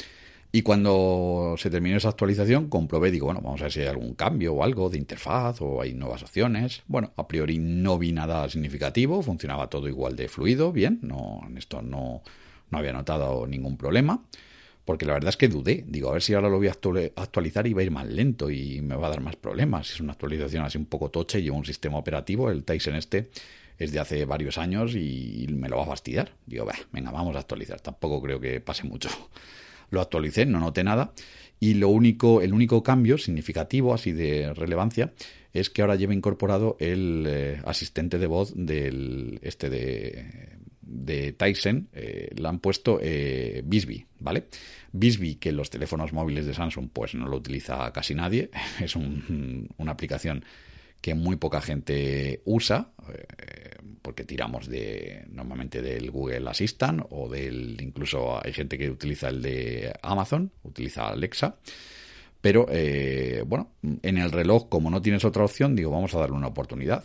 Y 0.54 0.60
cuando 0.60 1.54
se 1.56 1.70
terminó 1.70 1.96
esa 1.96 2.10
actualización, 2.10 2.68
comprobé, 2.68 3.10
digo, 3.10 3.24
bueno, 3.24 3.40
vamos 3.42 3.62
a 3.62 3.64
ver 3.64 3.72
si 3.72 3.80
hay 3.80 3.86
algún 3.86 4.12
cambio 4.14 4.52
o 4.52 4.62
algo 4.62 4.90
de 4.90 4.98
interfaz 4.98 5.62
o 5.62 5.80
hay 5.80 5.94
nuevas 5.94 6.22
opciones. 6.22 6.82
Bueno, 6.88 7.12
a 7.16 7.26
priori 7.26 7.58
no 7.58 7.98
vi 7.98 8.12
nada 8.12 8.46
significativo, 8.50 9.22
funcionaba 9.22 9.70
todo 9.70 9.88
igual 9.88 10.14
de 10.14 10.28
fluido, 10.28 10.70
bien, 10.70 10.98
no, 11.00 11.40
en 11.46 11.56
esto 11.56 11.80
no, 11.80 12.22
no 12.70 12.78
había 12.78 12.92
notado 12.92 13.46
ningún 13.46 13.78
problema 13.78 14.22
porque 14.84 15.06
la 15.06 15.14
verdad 15.14 15.30
es 15.30 15.36
que 15.36 15.48
dudé. 15.48 15.84
Digo, 15.86 16.10
a 16.10 16.12
ver 16.12 16.22
si 16.22 16.34
ahora 16.34 16.48
lo 16.48 16.58
voy 16.58 16.68
a 16.68 16.72
actualizar 16.72 17.66
y 17.66 17.72
va 17.72 17.80
a 17.82 17.84
ir 17.84 17.90
más 17.90 18.06
lento 18.06 18.50
y 18.50 18.80
me 18.82 18.96
va 18.96 19.06
a 19.06 19.10
dar 19.10 19.20
más 19.20 19.36
problemas. 19.36 19.90
Es 19.90 20.00
una 20.00 20.12
actualización 20.12 20.64
así 20.64 20.78
un 20.78 20.86
poco 20.86 21.10
tocha 21.10 21.38
y 21.38 21.42
lleva 21.42 21.56
un 21.56 21.64
sistema 21.64 21.98
operativo, 21.98 22.50
el 22.50 22.64
Tyson 22.64 22.96
este 22.96 23.30
es 23.78 23.92
de 23.92 24.00
hace 24.00 24.24
varios 24.24 24.58
años 24.58 24.94
y 24.94 25.46
me 25.50 25.68
lo 25.68 25.76
va 25.76 25.84
a 25.84 25.86
fastidiar. 25.86 26.32
Digo, 26.46 26.66
venga, 26.92 27.10
vamos 27.10 27.36
a 27.36 27.40
actualizar. 27.40 27.80
Tampoco 27.80 28.22
creo 28.22 28.40
que 28.40 28.60
pase 28.60 28.84
mucho. 28.84 29.08
Lo 29.90 30.00
actualicé, 30.00 30.46
no 30.46 30.58
noté 30.58 30.84
nada. 30.84 31.12
Y 31.60 31.74
lo 31.74 31.90
único, 31.90 32.40
el 32.40 32.54
único 32.54 32.82
cambio 32.82 33.18
significativo, 33.18 33.94
así 33.94 34.12
de 34.12 34.52
relevancia, 34.54 35.12
es 35.52 35.70
que 35.70 35.82
ahora 35.82 35.96
lleva 35.96 36.14
incorporado 36.14 36.76
el 36.80 37.24
eh, 37.28 37.62
asistente 37.64 38.18
de 38.18 38.26
voz 38.26 38.52
del 38.56 39.38
este 39.42 39.68
de 39.70 40.58
de 40.92 41.32
Tyson 41.32 41.88
eh, 41.92 42.30
la 42.36 42.50
han 42.50 42.58
puesto 42.58 42.98
eh, 43.00 43.62
Bisbee, 43.64 44.06
¿vale? 44.20 44.48
Bisbee, 44.92 45.38
que 45.38 45.50
los 45.50 45.70
teléfonos 45.70 46.12
móviles 46.12 46.46
de 46.46 46.54
Samsung 46.54 46.90
pues 46.92 47.14
no 47.14 47.26
lo 47.26 47.38
utiliza 47.38 47.90
casi 47.92 48.14
nadie, 48.14 48.50
es 48.80 48.94
una 48.94 49.92
aplicación 49.92 50.44
que 51.00 51.14
muy 51.14 51.36
poca 51.36 51.60
gente 51.60 52.42
usa, 52.44 52.92
eh, 53.08 53.74
porque 54.02 54.24
tiramos 54.24 54.68
de 54.68 55.24
normalmente 55.30 55.82
del 55.82 56.10
Google 56.10 56.48
Assistant 56.48 57.04
o 57.10 57.28
del 57.28 57.80
incluso 57.80 58.44
hay 58.44 58.52
gente 58.52 58.78
que 58.78 58.90
utiliza 58.90 59.28
el 59.28 59.42
de 59.42 59.92
Amazon, 60.02 60.52
utiliza 60.62 61.08
Alexa. 61.08 61.56
Pero 62.40 62.66
bueno, 63.46 63.70
en 64.02 64.18
el 64.18 64.32
reloj, 64.32 64.68
como 64.68 64.90
no 64.90 65.00
tienes 65.00 65.24
otra 65.24 65.44
opción, 65.44 65.76
digo, 65.76 65.92
vamos 65.92 66.12
a 66.12 66.18
darle 66.18 66.34
una 66.34 66.48
oportunidad. 66.48 67.04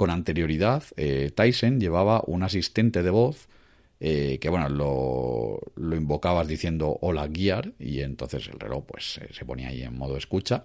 Con 0.00 0.08
anterioridad, 0.08 0.82
eh, 0.96 1.30
Tyson 1.34 1.78
llevaba 1.78 2.22
un 2.26 2.42
asistente 2.42 3.02
de 3.02 3.10
voz 3.10 3.48
eh, 4.00 4.38
que, 4.40 4.48
bueno, 4.48 4.70
lo, 4.70 5.60
lo, 5.76 5.94
invocabas 5.94 6.48
diciendo 6.48 6.96
hola 7.02 7.26
guiar 7.26 7.74
y 7.78 8.00
entonces 8.00 8.48
el 8.48 8.58
reloj 8.58 8.86
pues 8.86 9.20
se 9.30 9.44
ponía 9.44 9.68
ahí 9.68 9.82
en 9.82 9.98
modo 9.98 10.16
escucha 10.16 10.64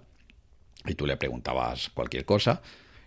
y 0.86 0.94
tú 0.94 1.04
le 1.04 1.18
preguntabas 1.18 1.90
cualquier 1.90 2.24
cosa 2.24 2.62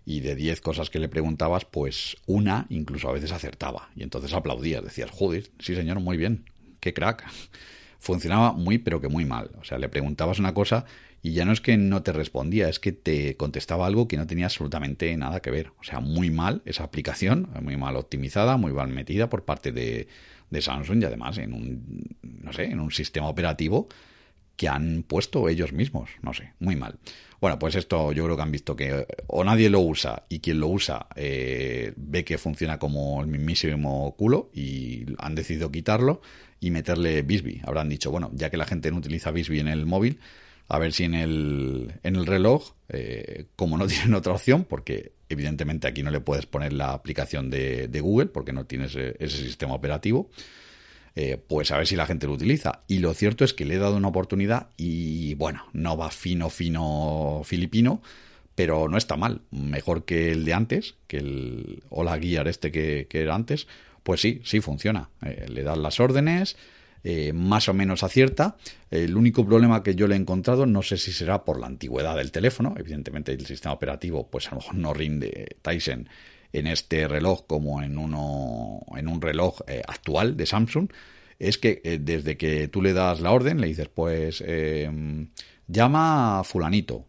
y 0.05 0.19
de 0.19 0.35
10 0.35 0.61
cosas 0.61 0.91
que 0.91 0.99
le 0.99 1.09
preguntabas, 1.09 1.65
pues 1.65 2.15
una 2.27 2.67
incluso 2.69 3.09
a 3.09 3.13
veces 3.13 3.31
acertaba 3.31 3.89
y 3.95 4.03
entonces 4.03 4.31
aplaudías, 4.31 4.83
decías, 4.83 5.09
joder, 5.09 5.49
sí 5.57 5.73
señor, 5.73 5.99
muy 5.99 6.17
bien, 6.17 6.45
qué 6.79 6.93
crack. 6.93 7.25
Funcionaba 7.99 8.53
muy, 8.53 8.77
pero 8.77 9.01
que 9.01 9.09
muy 9.09 9.25
mal. 9.25 9.51
O 9.59 9.63
sea, 9.63 9.77
le 9.77 9.89
preguntabas 9.89 10.39
una 10.39 10.53
cosa 10.53 10.85
y 11.21 11.33
ya 11.33 11.45
no 11.45 11.51
es 11.51 11.62
que 11.62 11.77
no 11.77 12.01
te 12.01 12.13
respondía, 12.13 12.69
es 12.69 12.79
que 12.79 12.91
te 12.91 13.35
contestaba 13.35 13.85
algo 13.85 14.07
que 14.07 14.17
no 14.17 14.25
tenía 14.25 14.45
absolutamente 14.45 15.15
nada 15.17 15.41
que 15.41 15.51
ver. 15.51 15.71
O 15.79 15.83
sea, 15.83 15.99
muy 15.99 16.31
mal 16.31 16.62
esa 16.65 16.83
aplicación, 16.83 17.49
muy 17.62 17.77
mal 17.77 17.97
optimizada, 17.97 18.57
muy 18.57 18.71
mal 18.71 18.88
metida 18.88 19.29
por 19.29 19.43
parte 19.43 19.71
de, 19.71 20.07
de 20.49 20.62
Samsung 20.62 21.01
y 21.01 21.05
además 21.05 21.38
en 21.38 21.53
un, 21.53 22.05
no 22.21 22.53
sé, 22.53 22.65
en 22.65 22.79
un 22.79 22.91
sistema 22.91 23.27
operativo 23.27 23.89
que 24.55 24.67
han 24.67 25.03
puesto 25.03 25.47
ellos 25.47 25.71
mismos, 25.71 26.09
no 26.21 26.33
sé, 26.33 26.51
muy 26.59 26.75
mal. 26.75 26.99
Bueno, 27.39 27.57
pues 27.57 27.75
esto 27.75 28.12
yo 28.12 28.25
creo 28.25 28.35
que 28.35 28.41
han 28.41 28.51
visto 28.51 28.75
que 28.75 29.07
o 29.27 29.45
nadie 29.45 29.69
lo 29.69 29.79
usa 29.79 30.25
y 30.27 30.39
quien 30.39 30.59
lo 30.59 30.67
usa 30.67 31.07
eh, 31.15 31.93
ve 31.95 32.25
que 32.25 32.38
funciona 32.38 32.77
como 32.77 33.21
el 33.21 33.27
mismísimo 33.27 34.13
culo 34.17 34.49
y 34.53 35.05
han 35.17 35.35
decidido 35.35 35.71
quitarlo 35.71 36.21
y 36.60 36.72
meterle 36.72 37.22
Bisbee. 37.22 37.62
Habrán 37.63 37.89
dicho, 37.89 38.12
bueno, 38.12 38.32
ya 38.34 38.50
que 38.50 38.58
la 38.58 38.65
gente 38.65 38.91
no 38.91 38.98
utiliza 38.98 39.32
Bisbee 39.32 39.60
en 39.60 39.67
el 39.67 39.86
móvil, 39.86 40.19
a 40.67 40.78
ver 40.80 40.93
si 40.93 41.04
en 41.04 41.13
el, 41.13 41.93
en 42.04 42.15
el 42.15 42.26
reloj, 42.26 42.74
eh, 42.89 43.45
como 43.56 43.78
no 43.78 43.88
tienen 43.88 44.13
otra 44.13 44.34
opción, 44.34 44.65
porque 44.65 45.13
evidentemente 45.30 45.88
aquí 45.88 46.04
no 46.04 46.12
le 46.12 46.22
puedes 46.22 46.45
poner 46.45 46.74
la 46.74 46.93
aplicación 46.93 47.50
de, 47.50 47.88
de 47.88 48.02
Google 48.02 48.28
porque 48.28 48.54
no 48.54 48.65
tienes 48.65 48.91
ese, 48.91 49.15
ese 49.19 49.38
sistema 49.38 49.74
operativo, 49.74 50.30
eh, 51.15 51.38
pues 51.38 51.72
a 51.72 51.78
ver 51.78 51.88
si 51.88 51.95
la 51.95 52.06
gente 52.06 52.28
lo 52.28 52.34
utiliza. 52.34 52.84
Y 52.88 53.00
lo 53.00 53.13
cierto 53.13 53.43
es 53.43 53.54
que 53.54 53.65
le 53.65 53.76
he 53.76 53.80
dado 53.80 53.98
una 53.98 54.08
oportunidad 54.08 54.69
y 54.78 55.34
bueno, 55.36 55.65
no 55.74 55.98
va 55.98 56.12
fino, 56.12 56.50
fino 56.50 57.41
filipino, 57.43 58.02
pero 58.56 58.88
no 58.88 58.98
está 58.98 59.15
mal. 59.15 59.41
Mejor 59.52 60.06
que 60.06 60.32
el 60.32 60.45
de 60.45 60.54
antes, 60.54 60.95
que 61.08 61.17
el 61.17 61.84
Hola 61.89 62.19
Gear 62.19 62.48
este 62.48 62.72
que, 62.72 63.08
era 63.12 63.36
antes. 63.36 63.67
Pues 64.03 64.21
sí, 64.21 64.41
sí 64.43 64.62
funciona. 64.62 65.09
Eh, 65.23 65.45
le 65.49 65.63
das 65.63 65.77
las 65.77 65.99
órdenes, 65.99 66.57
eh, 67.03 67.33
más 67.33 67.69
o 67.69 67.73
menos 67.73 68.03
acierta. 68.03 68.57
El 68.91 69.15
único 69.15 69.45
problema 69.45 69.83
que 69.83 69.95
yo 69.95 70.07
le 70.07 70.15
he 70.15 70.19
encontrado, 70.19 70.65
no 70.65 70.81
sé 70.81 70.97
si 70.97 71.12
será 71.12 71.45
por 71.45 71.59
la 71.59 71.67
antigüedad 71.67 72.15
del 72.17 72.31
teléfono, 72.31 72.75
evidentemente 72.77 73.31
el 73.31 73.45
sistema 73.45 73.73
operativo, 73.73 74.29
pues 74.29 74.47
a 74.47 74.51
lo 74.51 74.57
mejor 74.57 74.75
no 74.75 74.93
rinde 74.93 75.57
Tyson 75.62 76.07
en 76.53 76.67
este 76.67 77.07
reloj 77.07 77.45
como 77.47 77.81
en 77.81 77.97
uno 77.97 78.81
en 78.95 79.07
un 79.07 79.21
reloj 79.21 79.62
eh, 79.67 79.81
actual 79.88 80.35
de 80.35 80.45
Samsung 80.45 80.89
es 81.38 81.57
que 81.57 81.81
eh, 81.83 81.99
desde 81.99 82.38
que 82.38 82.67
tú 82.67 82.81
le 82.81 82.93
das 82.93 83.21
la 83.21 83.31
orden 83.31 83.62
le 83.62 83.67
dices 83.67 83.89
pues 83.89 84.43
em, 84.45 85.29
llama 85.67 86.39
a 86.39 86.43
fulanito 86.43 87.05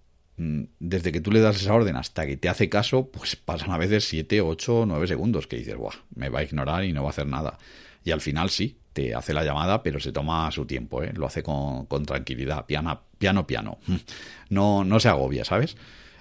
desde 0.78 1.12
que 1.12 1.20
tú 1.20 1.30
le 1.30 1.40
das 1.40 1.60
esa 1.60 1.74
orden 1.74 1.96
hasta 1.96 2.26
que 2.26 2.36
te 2.36 2.48
hace 2.48 2.68
caso 2.68 3.10
pues 3.10 3.36
pasan 3.36 3.72
a 3.72 3.78
veces 3.78 4.08
7, 4.08 4.40
8, 4.40 4.84
9 4.86 5.06
segundos 5.06 5.46
que 5.46 5.56
dices 5.56 5.76
Buah, 5.76 5.94
me 6.14 6.28
va 6.28 6.40
a 6.40 6.42
ignorar 6.44 6.84
y 6.84 6.92
no 6.92 7.02
va 7.02 7.08
a 7.08 7.10
hacer 7.10 7.26
nada 7.26 7.58
y 8.04 8.10
al 8.10 8.20
final 8.20 8.50
sí 8.50 8.78
te 8.92 9.14
hace 9.14 9.34
la 9.34 9.44
llamada 9.44 9.82
pero 9.82 10.00
se 10.00 10.12
toma 10.12 10.50
su 10.50 10.64
tiempo 10.64 11.02
¿eh? 11.02 11.12
lo 11.14 11.26
hace 11.26 11.42
con, 11.42 11.86
tranquilidad 12.06 12.64
piano 12.64 13.02
piano 13.18 13.46
piano 13.46 13.78
no 14.48 14.82
no 14.84 14.98
se 14.98 15.08
agobia 15.08 15.44
sabes 15.44 15.76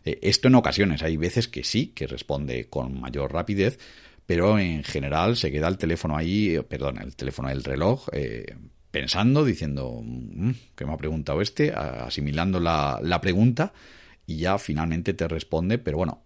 eh, 0.06 0.20
esto 0.22 0.48
en 0.48 0.56
ocasiones, 0.56 1.04
hay 1.04 1.18
veces 1.18 1.48
que 1.48 1.64
sí, 1.64 1.88
que 1.88 2.08
responde 2.08 2.68
con 2.70 3.00
mayor 3.00 3.34
rapidez, 3.34 3.80
pero 4.26 4.60
en 4.60 4.84
general 4.84 5.36
se 5.36 5.52
queda 5.52 5.68
el 5.68 5.78
teléfono 5.78 6.18
ahí, 6.18 6.56
eh, 6.56 6.64
perdón, 6.64 7.00
el 7.02 7.16
teléfono 7.16 7.50
del 7.50 7.64
reloj, 7.64 8.08
eh, 8.14 8.56
pensando, 8.92 9.44
diciendo, 9.44 10.02
mm, 10.04 10.52
¿qué 10.76 10.86
me 10.86 10.94
ha 10.94 10.98
preguntado 10.98 11.42
este? 11.42 11.72
Asimilando 11.72 12.60
la, 12.60 13.00
la, 13.04 13.22
pregunta 13.22 13.74
y 14.30 14.38
ya 14.38 14.60
finalmente 14.60 15.14
te 15.14 15.28
responde, 15.28 15.80
pero 15.80 15.98
bueno, 15.98 16.22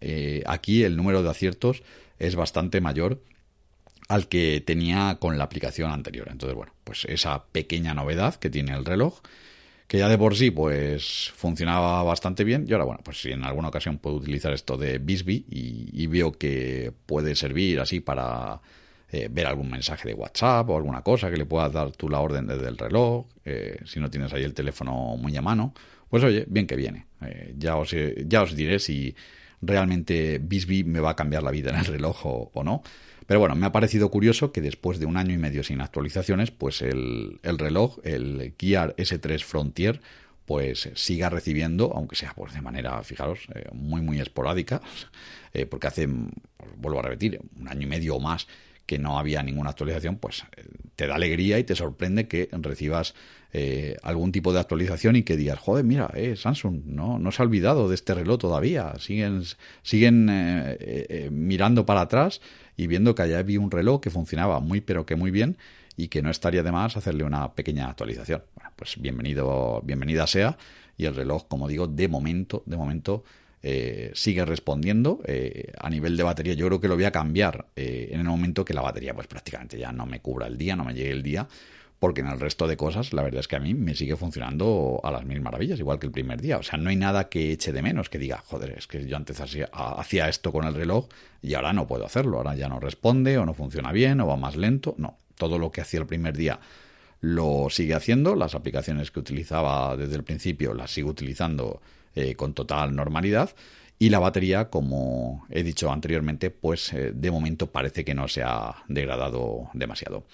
aquí 0.46 0.84
el 0.84 0.98
número 0.98 1.24
de 1.24 1.30
aciertos 1.30 1.84
es 2.20 2.36
bastante 2.36 2.82
mayor 2.82 3.22
al 4.10 4.28
que 4.28 4.62
tenía 4.66 5.18
con 5.20 5.38
la 5.38 5.46
aplicación 5.46 5.92
anterior. 5.92 6.28
Entonces, 6.30 6.56
bueno, 6.56 6.74
pues 6.84 7.06
esa 7.06 7.46
pequeña 7.46 7.94
novedad 7.94 8.36
que 8.36 8.50
tiene 8.50 8.74
el 8.74 8.84
reloj 8.84 9.22
que 9.88 10.00
ya 10.00 10.10
de 10.10 10.18
por 10.18 10.36
sí 10.36 10.50
pues 10.50 11.32
funcionaba 11.36 12.02
bastante 12.04 12.44
bien 12.44 12.66
y 12.68 12.74
ahora 12.74 12.86
bueno 12.86 13.02
pues 13.04 13.22
si 13.22 13.32
en 13.32 13.44
alguna 13.44 13.68
ocasión 13.68 14.00
puedo 14.00 14.16
utilizar 14.16 14.54
esto 14.54 14.78
de 14.78 14.98
Bisbee 14.98 15.46
y, 15.50 16.08
veo 16.08 16.32
que 16.32 16.92
puede 17.06 17.36
servir 17.36 17.80
así 17.80 18.00
para 18.00 18.62
eh, 19.12 19.28
ver 19.30 19.46
algún 19.46 19.70
mensaje 19.70 20.08
de 20.08 20.16
WhatsApp 20.16 20.70
o 20.70 20.78
alguna 20.78 21.02
cosa 21.04 21.30
que 21.30 21.38
le 21.38 21.46
puedas 21.46 21.72
dar 21.74 21.92
tú 21.92 22.10
la 22.10 22.22
orden 22.22 22.48
desde 22.48 22.70
el 22.70 22.78
reloj 22.78 23.28
eh, 23.46 23.78
si 23.86 24.00
no 24.00 24.10
tienes 24.10 24.34
ahí 24.34 24.44
el 24.44 24.54
teléfono 24.54 25.16
muy 25.18 25.36
a 25.36 25.42
mano 25.42 25.74
pues 26.14 26.24
oye 26.24 26.46
bien 26.48 26.68
que 26.68 26.76
viene. 26.76 27.08
Eh, 27.26 27.56
ya 27.58 27.76
os 27.76 27.90
ya 28.28 28.44
os 28.44 28.56
diré 28.56 28.78
si 28.78 29.16
realmente 29.64 30.38
Bisbee 30.38 30.84
me 30.84 31.00
va 31.00 31.10
a 31.10 31.16
cambiar 31.16 31.42
la 31.42 31.50
vida 31.50 31.72
en 31.72 31.78
el 31.78 31.86
reloj 31.86 32.24
o 32.54 32.64
no. 32.64 32.84
Pero 33.26 33.40
bueno, 33.40 33.56
me 33.56 33.66
ha 33.66 33.72
parecido 33.72 34.12
curioso 34.12 34.52
que 34.52 34.62
después 34.62 35.00
de 35.00 35.08
un 35.08 35.18
año 35.18 35.34
y 35.34 35.40
medio 35.40 35.64
sin 35.64 35.82
actualizaciones, 35.82 36.52
pues 36.52 36.84
el, 36.84 37.40
reloj, 37.42 37.98
el 38.04 38.54
Gear 38.60 38.96
S3 38.96 39.42
Frontier, 39.42 40.02
pues 40.46 40.92
siga 40.94 41.32
recibiendo, 41.32 41.92
aunque 41.96 42.16
sea 42.16 42.34
pues 42.36 42.54
de 42.54 42.62
manera, 42.62 43.02
fijaros, 43.02 43.48
eh, 43.56 43.70
muy 43.74 44.02
muy 44.02 44.20
esporádica, 44.20 44.84
eh, 45.56 45.66
porque 45.66 45.88
hace, 45.88 46.08
vuelvo 46.78 47.00
a 47.00 47.02
repetir, 47.02 47.42
un 47.60 47.68
año 47.68 47.82
y 47.82 47.88
medio 47.88 48.18
o 48.18 48.20
más 48.20 48.48
que 48.86 49.00
no 49.00 49.18
había 49.18 49.42
ninguna 49.44 49.70
actualización, 49.70 50.18
pues 50.18 50.44
eh, 50.58 50.66
te 50.96 51.08
da 51.08 51.16
alegría 51.16 51.60
y 51.60 51.64
te 51.64 51.76
sorprende 51.76 52.28
que 52.28 52.50
recibas 52.52 53.14
algún 54.02 54.32
tipo 54.32 54.52
de 54.52 54.60
actualización 54.60 55.16
y 55.16 55.22
que 55.22 55.38
digas, 55.38 55.60
joder, 55.60 55.86
mira, 55.86 56.10
eh, 56.16 56.36
Samsung 56.36 56.86
no, 56.88 57.20
no 57.20 57.32
se 57.32 57.40
ha 57.40 57.46
olvidado 57.46 57.88
de 57.88 57.94
este 57.94 58.16
reloj 58.16 58.40
todavía, 58.40 58.96
siguen, 58.98 59.44
siguen 59.84 60.26
mirando 61.30 61.86
para 61.86 62.02
atrás 62.02 62.42
y 62.78 62.88
viendo 62.88 63.14
que 63.14 63.22
allá 63.22 63.38
había 63.38 63.60
un 63.60 63.70
reloj 63.70 64.02
que 64.02 64.10
funcionaba 64.10 64.60
muy 64.60 64.82
pero 64.82 65.06
que 65.06 65.16
muy 65.16 65.30
bien 65.30 65.58
y 65.96 66.08
que 66.08 66.24
no 66.24 66.32
estaría 66.32 66.64
de 66.64 66.72
más 66.72 66.98
hacerle 66.98 67.24
una 67.24 67.54
pequeña 67.54 67.90
actualización. 67.90 68.42
Bueno, 68.56 68.72
pues 68.76 69.00
bienvenido, 69.00 69.82
bienvenida 69.84 70.26
sea 70.26 70.58
y 70.98 71.06
el 71.06 71.16
reloj, 71.16 71.48
como 71.48 71.68
digo, 71.68 71.88
de 71.88 72.08
momento, 72.08 72.64
de 72.66 72.78
momento 72.78 73.24
eh, 73.64 74.12
sigue 74.14 74.46
respondiendo. 74.46 75.22
Eh, 75.26 75.72
a 75.80 75.90
nivel 75.90 76.18
de 76.18 76.24
batería, 76.24 76.54
yo 76.54 76.68
creo 76.68 76.82
que 76.82 76.90
lo 76.90 76.96
voy 76.96 77.06
a 77.06 77.12
cambiar 77.12 77.68
eh, 77.76 78.10
en 78.12 78.20
el 78.20 78.28
momento 78.28 78.66
que 78.66 78.74
la 78.74 78.82
batería, 78.82 79.14
pues 79.14 79.28
prácticamente 79.28 79.80
ya 79.80 79.92
no 79.92 80.06
me 80.06 80.20
cubra 80.20 80.48
el 80.48 80.58
día, 80.58 80.76
no 80.76 80.84
me 80.84 80.94
llegue 80.94 81.12
el 81.12 81.24
día 81.24 81.48
porque 82.04 82.20
en 82.20 82.28
el 82.28 82.38
resto 82.38 82.68
de 82.68 82.76
cosas 82.76 83.14
la 83.14 83.24
verdad 83.24 83.40
es 83.40 83.48
que 83.48 83.56
a 83.56 83.62
mí 83.62 83.74
me 83.74 83.96
sigue 83.96 84.18
funcionando 84.18 85.00
a 85.06 85.10
las 85.10 85.24
mil 85.24 85.40
maravillas, 85.40 85.80
igual 85.80 86.00
que 86.00 86.08
el 86.08 86.12
primer 86.12 86.42
día. 86.42 86.58
O 86.58 86.64
sea, 86.64 86.78
no 86.78 86.90
hay 86.90 86.98
nada 86.98 87.30
que 87.30 87.54
eche 87.54 87.72
de 87.72 87.82
menos, 87.82 88.10
que 88.10 88.20
diga, 88.20 88.44
joder, 88.46 88.72
es 88.78 88.88
que 88.88 89.08
yo 89.08 89.16
antes 89.16 89.40
hacía 89.40 90.28
esto 90.28 90.52
con 90.52 90.66
el 90.66 90.74
reloj 90.74 91.08
y 91.42 91.54
ahora 91.54 91.72
no 91.72 91.88
puedo 91.88 92.06
hacerlo, 92.06 92.40
ahora 92.40 92.58
ya 92.58 92.68
no 92.68 92.82
responde 92.82 93.38
o 93.38 93.46
no 93.46 93.54
funciona 93.54 93.94
bien 93.94 94.20
o 94.20 94.28
va 94.28 94.36
más 94.36 94.58
lento. 94.58 94.96
No, 94.98 95.18
todo 95.38 95.58
lo 95.58 95.72
que 95.72 95.80
hacía 95.80 96.02
el 96.02 96.06
primer 96.06 96.36
día 96.36 96.60
lo 97.22 97.68
sigue 97.70 97.94
haciendo, 97.94 98.36
las 98.36 98.54
aplicaciones 98.54 99.10
que 99.10 99.22
utilizaba 99.22 99.96
desde 99.96 100.16
el 100.16 100.26
principio 100.26 100.74
las 100.74 100.92
sigo 100.92 101.10
utilizando 101.10 101.82
eh, 102.16 102.36
con 102.36 102.54
total 102.54 102.96
normalidad. 102.96 103.56
Y 104.00 104.10
la 104.10 104.20
batería, 104.20 104.70
como 104.70 105.46
he 105.50 105.64
dicho 105.64 105.92
anteriormente, 105.92 106.50
pues 106.52 106.92
eh, 106.94 107.12
de 107.14 107.32
momento 107.32 107.72
parece 107.72 108.04
que 108.04 108.14
no 108.14 108.28
se 108.28 108.44
ha 108.44 108.84
degradado 108.88 109.70
demasiado. 109.74 110.26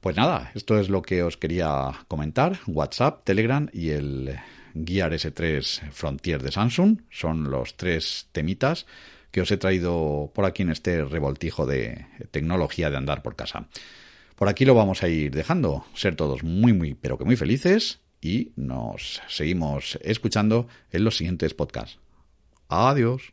Pues 0.00 0.16
nada, 0.16 0.52
esto 0.54 0.78
es 0.78 0.88
lo 0.88 1.02
que 1.02 1.22
os 1.22 1.36
quería 1.36 1.92
comentar. 2.06 2.60
WhatsApp, 2.66 3.24
Telegram 3.24 3.68
y 3.72 3.90
el 3.90 4.38
Gear 4.86 5.12
S3 5.12 5.90
Frontier 5.90 6.42
de 6.42 6.52
Samsung 6.52 7.00
son 7.10 7.50
los 7.50 7.76
tres 7.76 8.28
temitas 8.30 8.86
que 9.30 9.40
os 9.40 9.50
he 9.50 9.56
traído 9.56 10.30
por 10.34 10.44
aquí 10.44 10.62
en 10.62 10.70
este 10.70 11.04
revoltijo 11.04 11.66
de 11.66 12.06
tecnología 12.30 12.90
de 12.90 12.96
andar 12.96 13.22
por 13.22 13.36
casa. 13.36 13.66
Por 14.36 14.48
aquí 14.48 14.64
lo 14.64 14.74
vamos 14.74 15.02
a 15.02 15.08
ir 15.08 15.32
dejando. 15.32 15.84
Ser 15.94 16.14
todos 16.14 16.44
muy, 16.44 16.72
muy, 16.72 16.94
pero 16.94 17.18
que 17.18 17.24
muy 17.24 17.36
felices 17.36 18.00
y 18.20 18.52
nos 18.56 19.22
seguimos 19.28 19.98
escuchando 20.02 20.66
en 20.90 21.04
los 21.04 21.16
siguientes 21.16 21.54
podcasts. 21.54 21.98
Adiós. 22.68 23.32